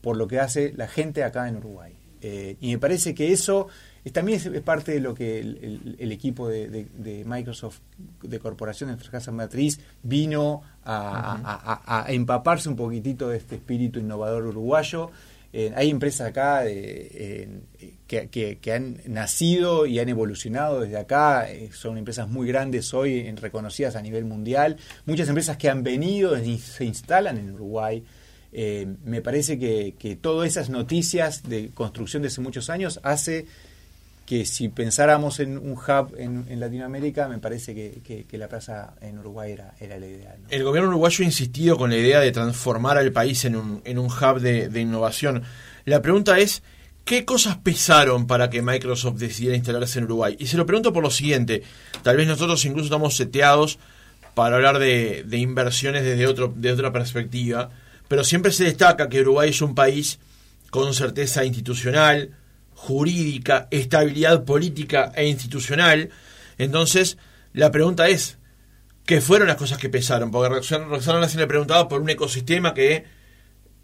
por 0.00 0.16
lo 0.16 0.26
que 0.26 0.40
hace 0.40 0.72
la 0.76 0.88
gente 0.88 1.22
acá 1.22 1.48
en 1.48 1.56
Uruguay. 1.56 1.94
Eh, 2.20 2.56
y 2.60 2.72
me 2.72 2.78
parece 2.78 3.14
que 3.14 3.32
eso 3.32 3.68
también 4.10 4.40
es, 4.40 4.60
parte 4.62 4.92
de 4.92 5.00
lo 5.00 5.14
que 5.14 5.38
el, 5.38 6.10
equipo 6.10 6.48
de, 6.48 7.24
Microsoft 7.24 7.78
de 8.22 8.40
Corporación 8.40 8.88
de 8.88 8.96
nuestra 8.96 9.12
casa 9.12 9.30
matriz 9.30 9.78
vino 10.02 10.62
a, 10.84 12.06
empaparse 12.08 12.68
un 12.68 12.74
poquitito 12.74 13.28
de 13.28 13.36
este 13.36 13.56
espíritu 13.56 14.00
innovador 14.00 14.46
uruguayo. 14.46 15.10
Eh, 15.52 15.72
hay 15.76 15.90
empresas 15.90 16.28
acá 16.28 16.62
de, 16.62 17.60
que, 18.06 18.72
han 18.72 19.00
nacido 19.06 19.86
y 19.86 19.98
han 19.98 20.08
evolucionado 20.08 20.80
desde 20.80 20.96
acá, 20.96 21.50
eh, 21.50 21.70
son 21.72 21.98
empresas 21.98 22.28
muy 22.28 22.46
grandes 22.48 22.94
hoy, 22.94 23.30
reconocidas 23.32 23.96
a 23.96 24.02
nivel 24.02 24.24
mundial, 24.24 24.78
muchas 25.04 25.28
empresas 25.28 25.58
que 25.58 25.68
han 25.68 25.82
venido 25.82 26.42
y 26.42 26.58
se 26.58 26.84
instalan 26.84 27.36
en 27.36 27.52
Uruguay. 27.52 28.02
Eh, 28.54 28.86
me 29.04 29.22
parece 29.22 29.58
que, 29.58 29.94
que 29.98 30.16
todas 30.16 30.48
esas 30.48 30.70
noticias 30.70 31.42
de 31.42 31.70
construcción 31.70 32.22
de 32.22 32.28
hace 32.28 32.40
muchos 32.40 32.70
años 32.70 33.00
hace 33.02 33.46
que 34.32 34.46
si 34.46 34.70
pensáramos 34.70 35.40
en 35.40 35.58
un 35.58 35.72
hub 35.72 36.14
en, 36.16 36.58
Latinoamérica, 36.58 37.28
me 37.28 37.36
parece 37.36 37.74
que, 37.74 38.38
la 38.38 38.48
plaza 38.48 38.94
en 39.02 39.18
Uruguay 39.18 39.52
era, 39.52 39.74
era 39.78 39.98
la 39.98 40.06
ideal. 40.06 40.38
El 40.48 40.64
gobierno 40.64 40.88
uruguayo 40.88 41.22
ha 41.22 41.26
insistido 41.26 41.76
con 41.76 41.90
la 41.90 41.98
idea 41.98 42.18
de 42.18 42.32
transformar 42.32 42.96
al 42.96 43.12
país 43.12 43.44
en 43.44 43.56
un, 43.56 43.82
en 43.84 43.98
un 43.98 44.06
hub 44.06 44.40
de, 44.40 44.70
de 44.70 44.80
innovación. 44.80 45.42
La 45.84 46.00
pregunta 46.00 46.38
es, 46.38 46.62
¿Qué 47.04 47.26
cosas 47.26 47.58
pesaron 47.58 48.26
para 48.26 48.48
que 48.48 48.62
Microsoft 48.62 49.18
decidiera 49.18 49.54
instalarse 49.54 49.98
en 49.98 50.06
Uruguay? 50.06 50.34
Y 50.38 50.46
se 50.46 50.56
lo 50.56 50.64
pregunto 50.64 50.94
por 50.94 51.02
lo 51.02 51.10
siguiente, 51.10 51.62
tal 52.02 52.16
vez 52.16 52.26
nosotros 52.26 52.64
incluso 52.64 52.86
estamos 52.86 53.14
seteados 53.14 53.78
para 54.32 54.56
hablar 54.56 54.78
de, 54.78 55.26
inversiones 55.32 56.04
desde, 56.04 56.26
otro, 56.26 56.54
de 56.56 56.72
otra 56.72 56.90
perspectiva, 56.90 57.68
pero 58.08 58.24
siempre 58.24 58.50
se 58.50 58.64
destaca 58.64 59.10
que 59.10 59.20
Uruguay 59.20 59.50
es 59.50 59.60
un 59.60 59.74
país 59.74 60.20
con 60.70 60.94
certeza 60.94 61.44
institucional, 61.44 62.30
jurídica, 62.82 63.68
estabilidad 63.70 64.44
política 64.44 65.12
e 65.14 65.28
institucional. 65.28 66.10
Entonces, 66.58 67.16
la 67.52 67.70
pregunta 67.70 68.08
es, 68.08 68.38
¿qué 69.06 69.20
fueron 69.20 69.46
las 69.46 69.56
cosas 69.56 69.78
que 69.78 69.88
pesaron? 69.88 70.32
Porque 70.32 70.48
Roxana 70.48 71.28
se 71.28 71.38
le 71.38 71.46
preguntaba 71.46 71.88
por 71.88 72.00
un 72.02 72.10
ecosistema 72.10 72.74
que 72.74 73.04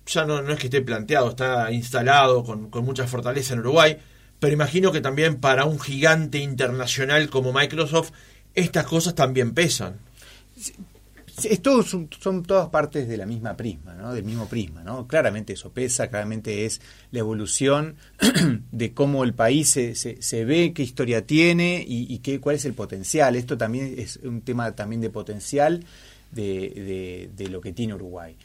ya 0.04 0.24
no, 0.24 0.40
es 0.40 0.58
que 0.58 0.66
esté 0.66 0.82
planteado, 0.82 1.30
está 1.30 1.70
instalado 1.70 2.42
con, 2.42 2.70
mucha 2.84 3.06
fortaleza 3.06 3.54
en 3.54 3.60
Uruguay, 3.60 3.98
pero 4.40 4.52
imagino 4.52 4.90
que 4.90 5.00
también 5.00 5.38
para 5.38 5.64
un 5.64 5.78
gigante 5.78 6.38
internacional 6.38 7.30
como 7.30 7.52
Microsoft, 7.52 8.10
estas 8.54 8.84
cosas 8.84 9.14
también 9.14 9.54
pesan. 9.54 10.00
Esto 11.44 11.82
son, 11.82 12.08
todas 12.42 12.68
partes 12.68 13.08
de 13.08 13.16
la 13.16 13.26
misma 13.26 13.56
prisma, 13.56 13.94
¿no? 13.94 14.12
del 14.12 14.24
mismo 14.24 14.46
prisma. 14.46 14.82
¿no? 14.82 15.06
Claramente 15.06 15.52
eso 15.52 15.70
pesa, 15.70 16.08
claramente 16.08 16.64
es 16.64 16.80
la 17.10 17.20
evolución 17.20 17.96
de 18.72 18.92
cómo 18.92 19.24
el 19.24 19.34
país 19.34 19.68
se, 19.68 19.94
se, 19.94 20.44
ve, 20.44 20.72
qué 20.72 20.82
historia 20.82 21.26
tiene 21.26 21.84
y, 21.86 22.18
qué, 22.18 22.40
cuál 22.40 22.56
es 22.56 22.64
el 22.64 22.74
potencial. 22.74 23.36
Esto 23.36 23.56
también 23.56 23.94
es 23.98 24.16
un 24.22 24.42
tema 24.42 24.72
también 24.72 25.00
de 25.00 25.10
potencial 25.10 25.84
de, 26.30 27.30
de 27.34 27.48
lo 27.48 27.60
que 27.60 27.72
tiene 27.72 27.94
Uruguay. 27.94 28.36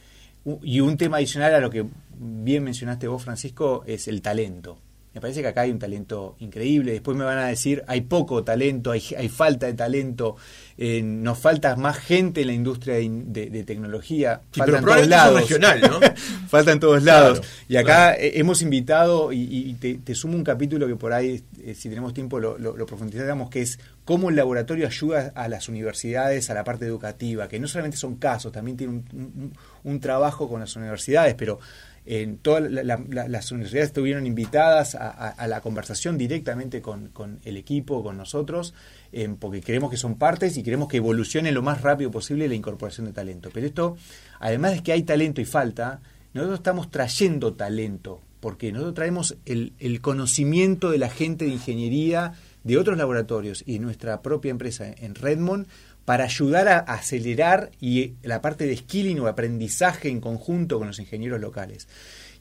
Y 0.62 0.82
un 0.82 0.98
tema 0.98 1.18
adicional 1.18 1.56
a 1.56 1.60
lo 1.60 1.70
que 1.70 1.86
bien 2.18 2.64
mencionaste 2.64 3.08
vos, 3.08 3.24
Francisco, 3.24 3.84
es 3.88 4.08
el 4.08 4.22
talento. 4.22 4.78
Me 5.13 5.21
parece 5.21 5.41
que 5.43 5.47
acá 5.47 5.62
hay 5.62 5.71
un 5.71 5.78
talento 5.78 6.36
increíble. 6.39 6.93
Después 6.93 7.15
me 7.15 7.23
van 7.23 7.38
a 7.38 7.45
decir, 7.45 7.84
hay 7.88 8.02
poco 8.02 8.43
talento, 8.43 8.89
hay, 8.89 9.04
hay 9.15 9.30
falta 9.30 9.67
de 9.67 9.73
talento, 9.73 10.38
eh, 10.76 11.04
nos 11.04 11.38
falta 11.38 11.76
más 11.76 11.97
gente 11.97 12.41
en 12.41 12.47
la 12.47 12.54
industria 12.54 12.95
de, 12.95 13.63
tecnología. 13.63 14.41
falta 14.52 14.80
en 14.80 14.84
todos 14.84 15.08
lados. 15.08 15.41
regional, 15.41 15.82
¿no? 15.82 15.99
falta 16.47 16.71
en 16.71 16.80
todos 16.80 17.04
lados. 17.04 17.41
y 17.67 17.76
acá 17.76 18.15
hemos 18.17 18.63
invitado, 18.63 19.32
y, 19.32 19.76
te, 19.76 20.15
sumo 20.15 20.36
un 20.36 20.43
capítulo 20.43 20.88
que 20.88 20.95
por 20.95 21.13
ahí, 21.13 21.43
eh, 21.63 21.76
si 21.76 21.89
tenemos 21.89 22.15
tiempo, 22.15 22.39
lo, 22.39 22.58
lo, 22.58 22.86
profundizamos, 22.88 23.52
que 23.52 23.62
es 23.62 23.78
cómo 24.06 24.32
el 24.32 24.36
laboratorio 24.36 24.88
ayuda 24.88 25.32
a 25.36 25.47
las 25.47 25.69
universidades, 25.69 26.49
a 26.49 26.56
la 26.56 26.63
parte 26.63 26.86
educativa, 26.86 27.47
que 27.47 27.60
no 27.60 27.67
solamente 27.67 27.97
son 27.97 28.15
casos, 28.15 28.52
también 28.52 28.78
tiene 28.78 28.93
un, 28.93 29.54
un 29.84 29.99
trabajo 29.99 30.49
con 30.49 30.60
las 30.60 30.76
universidades, 30.76 31.36
pero 31.36 31.60
en 32.06 32.38
todas 32.38 32.70
las 32.70 33.52
universidades 33.52 33.89
estuvieron 33.89 34.28
invitadas 34.28 34.96
a, 34.96 35.48
la 35.48 35.62
conversación 35.62 36.18
directamente 36.18 36.82
con, 36.82 37.39
el 37.44 37.58
equipo, 37.58 38.04
con 38.04 38.18
nosotros, 38.18 38.74
eh, 39.12 39.34
porque 39.39 39.62
creemos 39.62 39.89
que 39.89 39.98
son 39.98 40.16
partes 40.16 40.58
y 40.58 40.63
queremos 40.63 40.89
que 40.89 40.98
evolucione 40.98 41.52
lo 41.52 41.62
más 41.62 41.82
rápido 41.82 42.12
posible 42.12 42.48
la 42.48 42.56
incorporación 42.56 43.06
de 43.06 43.13
talento. 43.13 43.50
Pero 43.54 43.68
esto, 43.68 43.98
además 44.39 44.74
de 44.74 44.84
que 44.84 44.92
hay 44.92 45.04
talento 45.04 45.39
y 45.39 45.46
falta, 45.46 46.02
nosotros 46.34 46.60
estamos 46.60 46.92
trayendo 46.92 47.54
talento, 47.54 48.22
porque 48.39 48.72
nosotros 48.72 48.96
traemos 48.96 49.38
el, 49.46 50.02
conocimiento 50.02 50.92
de 50.92 50.98
la 50.98 51.10
gente 51.10 51.46
de 51.46 51.52
ingeniería 51.52 52.34
de 52.63 52.78
otros 52.78 52.98
laboratorios 52.98 53.63
y 53.66 53.80
nuestra 53.80 54.22
propia 54.22 54.52
empresa 54.52 54.88
en 54.98 55.16
Redmond 55.16 55.68
para 56.06 56.26
ayudar 56.26 56.68
a 56.68 56.80
acelerar 56.80 57.72
y 57.80 58.13
la 58.24 58.42
parte 58.42 58.66
de 58.66 58.76
skilling 58.76 59.20
o 59.20 59.28
aprendizaje 59.28 60.10
en 60.10 60.20
conjunto 60.20 60.78
con 60.78 60.88
los 60.88 61.00
ingenieros 61.00 61.39
locales. 61.39 61.88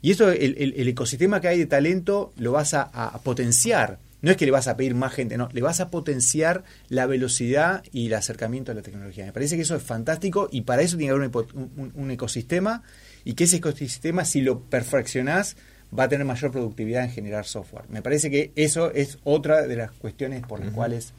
Y 0.02 0.10
eso, 0.10 0.30
el, 0.30 0.88
ecosistema 0.88 1.40
que 1.40 1.48
hay 1.48 1.58
de 1.58 1.66
talento 1.66 2.32
lo 2.36 2.50
vas 2.52 2.74
a, 2.74 3.20
potenciar. 3.22 4.00
No 4.20 4.30
es 4.30 4.36
que 4.36 4.44
le 4.44 4.50
vas 4.50 4.68
a 4.68 4.76
pedir 4.76 4.94
más 4.94 5.12
gente, 5.12 5.36
no, 5.36 5.48
le 5.52 5.62
vas 5.62 5.80
a 5.80 5.90
potenciar 5.90 6.64
la 6.88 7.06
velocidad 7.06 7.82
y 7.92 8.06
el 8.06 8.14
acercamiento 8.14 8.72
a 8.72 8.74
la 8.74 8.82
tecnología. 8.82 9.26
Me 9.26 9.32
parece 9.32 9.56
que 9.56 9.62
eso 9.62 9.76
es 9.76 9.82
fantástico 9.82 10.48
y 10.50 10.62
para 10.62 10.82
eso 10.82 10.96
tiene 10.96 11.12
que 11.12 11.24
haber 11.24 11.46
un, 11.94 12.10
ecosistema 12.10 12.82
y 13.24 13.34
que 13.34 13.44
ese 13.44 13.56
ecosistema, 13.56 14.24
si 14.24 14.40
lo 14.40 14.60
perfeccionás, 14.60 15.56
va 15.96 16.04
a 16.04 16.08
tener 16.08 16.26
mayor 16.26 16.50
productividad 16.50 17.04
en 17.04 17.10
generar 17.10 17.46
software. 17.46 17.84
Me 17.88 18.02
parece 18.02 18.30
que 18.30 18.52
eso 18.54 18.92
es 18.92 19.18
otra 19.24 19.66
de 19.66 19.76
las 19.76 19.92
cuestiones 19.92 20.42
por 20.46 20.60
las 20.60 20.72
cuales 20.72 21.12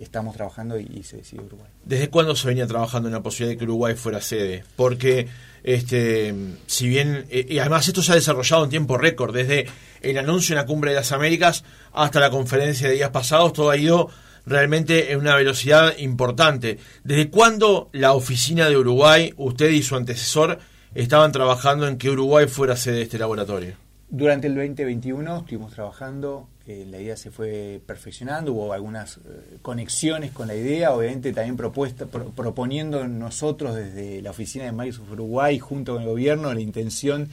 estamos 0.00 0.34
trabajando 0.34 0.78
y, 0.78 1.02
se 1.02 1.18
decide 1.18 1.42
Uruguay. 1.42 1.68
¿Desde 1.84 2.08
cuándo 2.08 2.34
se 2.36 2.48
venía 2.48 2.66
trabajando 2.66 3.08
en 3.08 3.14
la 3.14 3.22
posibilidad 3.22 3.54
de 3.54 3.58
que 3.58 3.64
Uruguay 3.64 3.94
fuera 3.94 4.20
sede? 4.20 4.64
Porque, 4.76 5.28
este, 5.62 6.34
si 6.66 6.88
bien, 6.88 7.26
eh, 7.30 7.46
y 7.48 7.58
además 7.58 7.88
esto 7.88 8.02
se 8.02 8.12
ha 8.12 8.14
desarrollado 8.14 8.64
en 8.64 8.70
tiempo 8.70 8.96
récord, 8.98 9.34
desde 9.34 9.66
el 10.00 10.18
anuncio 10.18 10.54
en 10.54 10.58
la 10.58 10.66
Cumbre 10.66 10.90
de 10.90 10.96
las 10.96 11.12
Américas 11.12 11.64
hasta 11.92 12.20
la 12.20 12.30
conferencia 12.30 12.88
de 12.88 12.94
días 12.94 13.10
pasados, 13.10 13.52
todo 13.52 13.70
ha 13.70 13.76
ido 13.76 14.08
realmente 14.46 15.12
en 15.12 15.18
una 15.18 15.36
velocidad 15.36 15.96
importante. 15.98 16.78
¿Desde 17.04 17.30
cuándo 17.30 17.90
la 17.92 18.12
oficina 18.12 18.68
de 18.68 18.76
Uruguay, 18.76 19.34
usted 19.36 19.70
y 19.70 19.82
su 19.82 19.96
antecesor, 19.96 20.58
estaban 20.94 21.32
trabajando 21.32 21.86
en 21.86 21.98
que 21.98 22.10
Uruguay 22.10 22.46
fuera 22.46 22.76
sede 22.76 22.96
de 22.96 23.02
este 23.02 23.18
laboratorio? 23.18 23.87
Durante 24.10 24.46
el 24.46 24.54
2021 24.54 25.38
estuvimos 25.38 25.72
trabajando 25.72 26.48
la 26.68 27.00
idea 27.00 27.16
se 27.16 27.30
fue 27.30 27.80
perfeccionando, 27.86 28.52
hubo 28.52 28.72
algunas 28.72 29.18
eh, 29.18 29.58
conexiones 29.62 30.32
con 30.32 30.48
la 30.48 30.54
idea, 30.54 30.92
obviamente 30.92 31.32
también 31.32 31.56
propuesta, 31.56 32.06
proponiendo 32.06 33.06
nosotros 33.08 33.74
desde 33.74 34.20
la 34.20 34.30
oficina 34.30 34.66
de 34.66 34.72
Microsoft 34.72 35.10
Uruguay, 35.12 35.58
junto 35.58 35.94
con 35.94 36.02
el 36.02 36.08
gobierno, 36.08 36.52
la 36.52 36.60
intención 36.60 37.28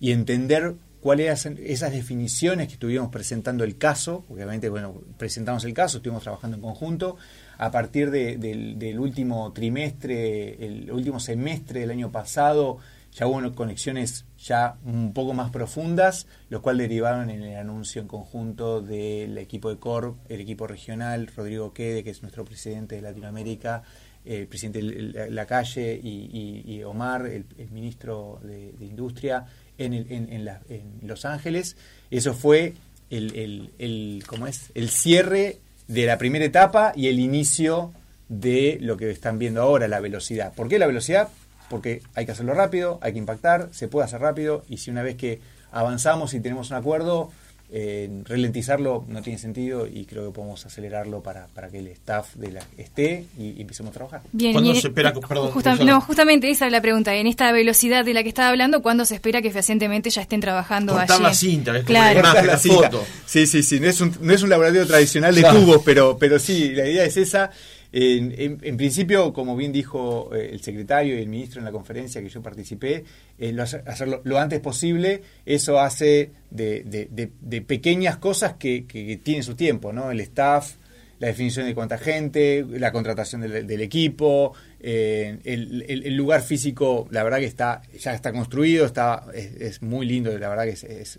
y 0.00 0.12
entender 0.12 0.74
cuáles 1.02 1.44
eran 1.44 1.58
esas 1.62 1.92
definiciones 1.92 2.68
que 2.68 2.74
estuvimos 2.74 3.10
presentando 3.10 3.64
el 3.64 3.76
caso, 3.76 4.24
obviamente, 4.30 4.70
bueno, 4.70 4.94
presentamos 5.18 5.64
el 5.64 5.74
caso, 5.74 5.98
estuvimos 5.98 6.22
trabajando 6.22 6.56
en 6.56 6.62
conjunto, 6.62 7.16
a 7.58 7.70
partir 7.70 8.10
del 8.10 8.98
último 8.98 9.52
trimestre, 9.52 10.64
el 10.64 10.90
último 10.90 11.20
semestre 11.20 11.80
del 11.80 11.90
año 11.90 12.10
pasado, 12.10 12.78
ya 13.12 13.26
hubo 13.26 13.52
conexiones 13.54 14.24
ya 14.38 14.76
un 14.84 15.12
poco 15.12 15.34
más 15.34 15.50
profundas, 15.50 16.26
lo 16.48 16.62
cual 16.62 16.78
derivaron 16.78 17.30
en 17.30 17.42
el 17.42 17.56
anuncio 17.56 18.00
en 18.00 18.08
conjunto 18.08 18.80
del 18.80 19.36
equipo 19.38 19.70
de 19.70 19.78
COR, 19.78 20.14
el 20.28 20.40
equipo 20.40 20.66
regional, 20.66 21.28
Rodrigo 21.36 21.72
Quede, 21.72 22.04
que 22.04 22.10
es 22.10 22.22
nuestro 22.22 22.44
presidente 22.44 22.96
de 22.96 23.02
Latinoamérica, 23.02 23.82
el 24.24 24.46
presidente 24.46 24.82
de 24.82 25.30
la 25.30 25.46
calle 25.46 25.98
y, 26.02 26.82
Omar, 26.84 27.26
el, 27.26 27.46
ministro 27.70 28.40
de, 28.42 28.74
Industria, 28.80 29.46
en, 29.78 29.92
en, 29.94 31.08
Los 31.08 31.24
Ángeles. 31.24 31.76
Eso 32.10 32.34
fue 32.34 32.74
el, 33.08 33.72
el, 33.78 34.22
¿cómo 34.26 34.46
es? 34.46 34.70
el 34.74 34.90
cierre 34.90 35.58
de 35.88 36.06
la 36.06 36.18
primera 36.18 36.44
etapa 36.44 36.92
y 36.94 37.08
el 37.08 37.18
inicio 37.18 37.92
de 38.28 38.78
lo 38.80 38.96
que 38.96 39.10
están 39.10 39.38
viendo 39.38 39.60
ahora, 39.62 39.88
la 39.88 39.98
velocidad. 39.98 40.54
¿Por 40.54 40.68
qué 40.68 40.78
la 40.78 40.86
velocidad? 40.86 41.28
Porque 41.70 42.02
hay 42.14 42.26
que 42.26 42.32
hacerlo 42.32 42.52
rápido, 42.52 42.98
hay 43.00 43.12
que 43.12 43.18
impactar, 43.18 43.68
se 43.72 43.88
puede 43.88 44.04
hacer 44.04 44.20
rápido 44.20 44.64
y 44.68 44.76
si 44.76 44.90
una 44.90 45.02
vez 45.02 45.16
que 45.16 45.40
avanzamos 45.72 46.34
y 46.34 46.40
tenemos 46.40 46.70
un 46.70 46.76
acuerdo, 46.76 47.30
eh, 47.72 48.10
ralentizarlo 48.24 49.04
no 49.06 49.22
tiene 49.22 49.38
sentido 49.38 49.86
y 49.86 50.04
creo 50.04 50.26
que 50.26 50.34
podemos 50.34 50.66
acelerarlo 50.66 51.22
para, 51.22 51.46
para 51.54 51.68
que 51.68 51.78
el 51.78 51.86
staff 51.86 52.34
de 52.34 52.50
la 52.50 52.64
esté 52.76 53.26
y, 53.38 53.60
empecemos 53.62 53.90
a 53.90 53.94
trabajar. 53.94 54.22
Bien, 54.32 54.52
¿Cuándo 54.52 54.74
se 54.74 54.88
espera? 54.88 55.14
Perdón, 55.14 55.52
no, 55.86 56.00
justamente 56.00 56.50
esa 56.50 56.66
es 56.66 56.72
la 56.72 56.80
pregunta. 56.80 57.14
En 57.14 57.28
esta 57.28 57.52
velocidad 57.52 58.04
de 58.04 58.12
la 58.12 58.24
que 58.24 58.28
estaba 58.28 58.48
hablando, 58.48 58.82
¿cuándo 58.82 59.04
se 59.04 59.14
espera 59.14 59.40
que 59.40 59.52
fehacientemente 59.52 60.10
ya 60.10 60.22
estén 60.22 60.40
trabajando 60.40 60.94
Cortar 60.94 61.18
allí? 61.18 61.22
la 61.22 61.34
cinta, 61.34 61.78
es 61.78 61.84
claro. 61.84 62.20
la, 62.22 62.58
foto. 62.58 63.04
Sí, 63.24 63.46
sí, 63.46 63.62
sí. 63.62 63.78
No 63.78 63.86
es 63.86 64.00
un, 64.00 64.16
no 64.20 64.32
es 64.32 64.42
un 64.42 64.50
laboratorio 64.50 64.88
tradicional 64.88 65.32
de 65.32 65.42
cubos, 65.42 65.82
pero, 65.84 66.18
pero 66.18 66.40
sí, 66.40 66.70
la 66.70 66.88
idea 66.88 67.04
es 67.04 67.16
esa. 67.16 67.52
En, 67.92 68.76
principio, 68.76 69.32
como 69.32 69.56
bien 69.56 69.72
dijo 69.72 70.30
eh, 70.34 70.50
el 70.52 70.60
secretario 70.60 71.16
y 71.16 71.22
el 71.22 71.28
ministro 71.28 71.60
en 71.60 71.64
la 71.64 71.72
conferencia 71.72 72.22
que 72.22 72.28
yo 72.28 72.40
participé, 72.40 73.04
eh, 73.38 73.56
hacerlo 73.86 74.20
lo 74.24 74.38
antes 74.38 74.60
posible, 74.60 75.22
eso 75.44 75.80
hace 75.80 76.30
de, 76.50 77.62
pequeñas 77.66 78.16
cosas 78.18 78.54
que, 78.54 79.20
tienen 79.24 79.42
su 79.42 79.56
tiempo, 79.56 79.92
¿no? 79.92 80.12
El 80.12 80.20
staff, 80.20 80.76
la 81.18 81.28
definición 81.28 81.66
de 81.66 81.74
cuánta 81.74 81.98
gente, 81.98 82.64
la 82.68 82.92
contratación 82.92 83.40
del, 83.40 83.80
equipo, 83.80 84.52
eh, 84.78 85.38
el, 85.44 86.14
lugar 86.16 86.42
físico, 86.42 87.08
la 87.10 87.24
verdad 87.24 87.38
que 87.38 87.46
está 87.46 87.82
ya 87.98 88.14
está 88.14 88.32
construido, 88.32 88.86
está 88.86 89.26
es, 89.34 89.82
muy 89.82 90.06
lindo, 90.06 90.36
la 90.38 90.48
verdad 90.48 90.64
que 90.64 90.70
es, 90.70 90.84
es 90.84 91.18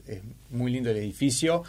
muy 0.49 0.71
lindo 0.71 0.89
el 0.89 0.97
edificio. 0.97 1.63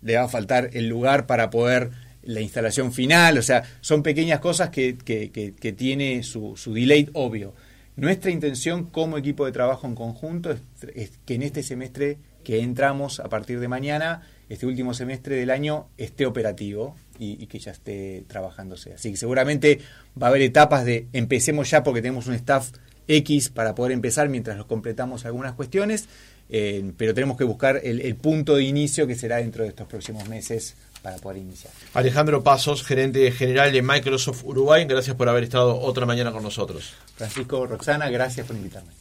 Le 0.00 0.16
va 0.16 0.24
a 0.24 0.28
faltar 0.28 0.70
el 0.74 0.86
lugar 0.86 1.26
para 1.26 1.48
poder 1.48 1.90
la 2.26 2.40
instalación 2.40 2.92
final, 2.92 3.38
o 3.38 3.42
sea, 3.42 3.62
son 3.80 4.02
pequeñas 4.02 4.40
cosas 4.40 4.70
que, 4.70 4.96
que, 4.96 5.72
tiene 5.72 6.22
su, 6.22 6.56
su, 6.56 6.74
delay 6.74 7.08
obvio. 7.12 7.54
Nuestra 7.96 8.30
intención 8.30 8.84
como 8.86 9.18
equipo 9.18 9.46
de 9.46 9.52
trabajo 9.52 9.86
en 9.86 9.94
conjunto 9.94 10.50
es, 10.50 11.12
que 11.24 11.34
en 11.34 11.42
este 11.42 11.62
semestre 11.62 12.18
que 12.42 12.60
entramos 12.60 13.20
a 13.20 13.28
partir 13.28 13.60
de 13.60 13.68
mañana, 13.68 14.22
este 14.48 14.66
último 14.66 14.94
semestre 14.94 15.36
del 15.36 15.50
año, 15.50 15.86
esté 15.96 16.26
operativo 16.26 16.96
y, 17.18 17.46
que 17.46 17.58
ya 17.58 17.70
esté 17.70 18.24
trabajándose. 18.26 18.94
Así 18.94 19.12
que 19.12 19.16
seguramente 19.16 19.78
va 20.20 20.26
a 20.26 20.30
haber 20.30 20.42
etapas 20.42 20.84
de 20.84 21.06
empecemos 21.12 21.70
ya 21.70 21.82
porque 21.82 22.02
tenemos 22.02 22.26
un 22.26 22.34
staff 22.34 22.72
X 23.06 23.50
para 23.50 23.74
poder 23.74 23.92
empezar 23.92 24.28
mientras 24.28 24.56
nos 24.56 24.66
completamos 24.66 25.24
algunas 25.24 25.52
cuestiones, 25.52 26.08
eh, 26.50 26.92
pero 26.96 27.14
tenemos 27.14 27.36
que 27.36 27.44
buscar 27.44 27.80
el 27.82 28.16
punto 28.16 28.56
de 28.56 28.64
inicio 28.64 29.06
que 29.06 29.14
será 29.14 29.36
dentro 29.36 29.62
de 29.62 29.70
estos 29.70 29.86
próximos 29.86 30.28
meses 30.28 30.74
para 31.04 31.18
poder 31.18 31.36
iniciar. 31.36 31.70
Alejandro 31.92 32.42
Pasos, 32.42 32.82
gerente 32.82 33.30
general 33.30 33.70
de 33.72 33.82
Microsoft 33.82 34.42
Uruguay, 34.42 34.86
gracias 34.86 35.14
por 35.14 35.28
haber 35.28 35.44
estado 35.44 35.78
otra 35.78 36.06
mañana 36.06 36.32
con 36.32 36.42
nosotros. 36.42 36.94
Francisco 37.14 37.66
Roxana, 37.66 38.08
gracias 38.08 38.46
por 38.46 38.56
invitarme. 38.56 38.94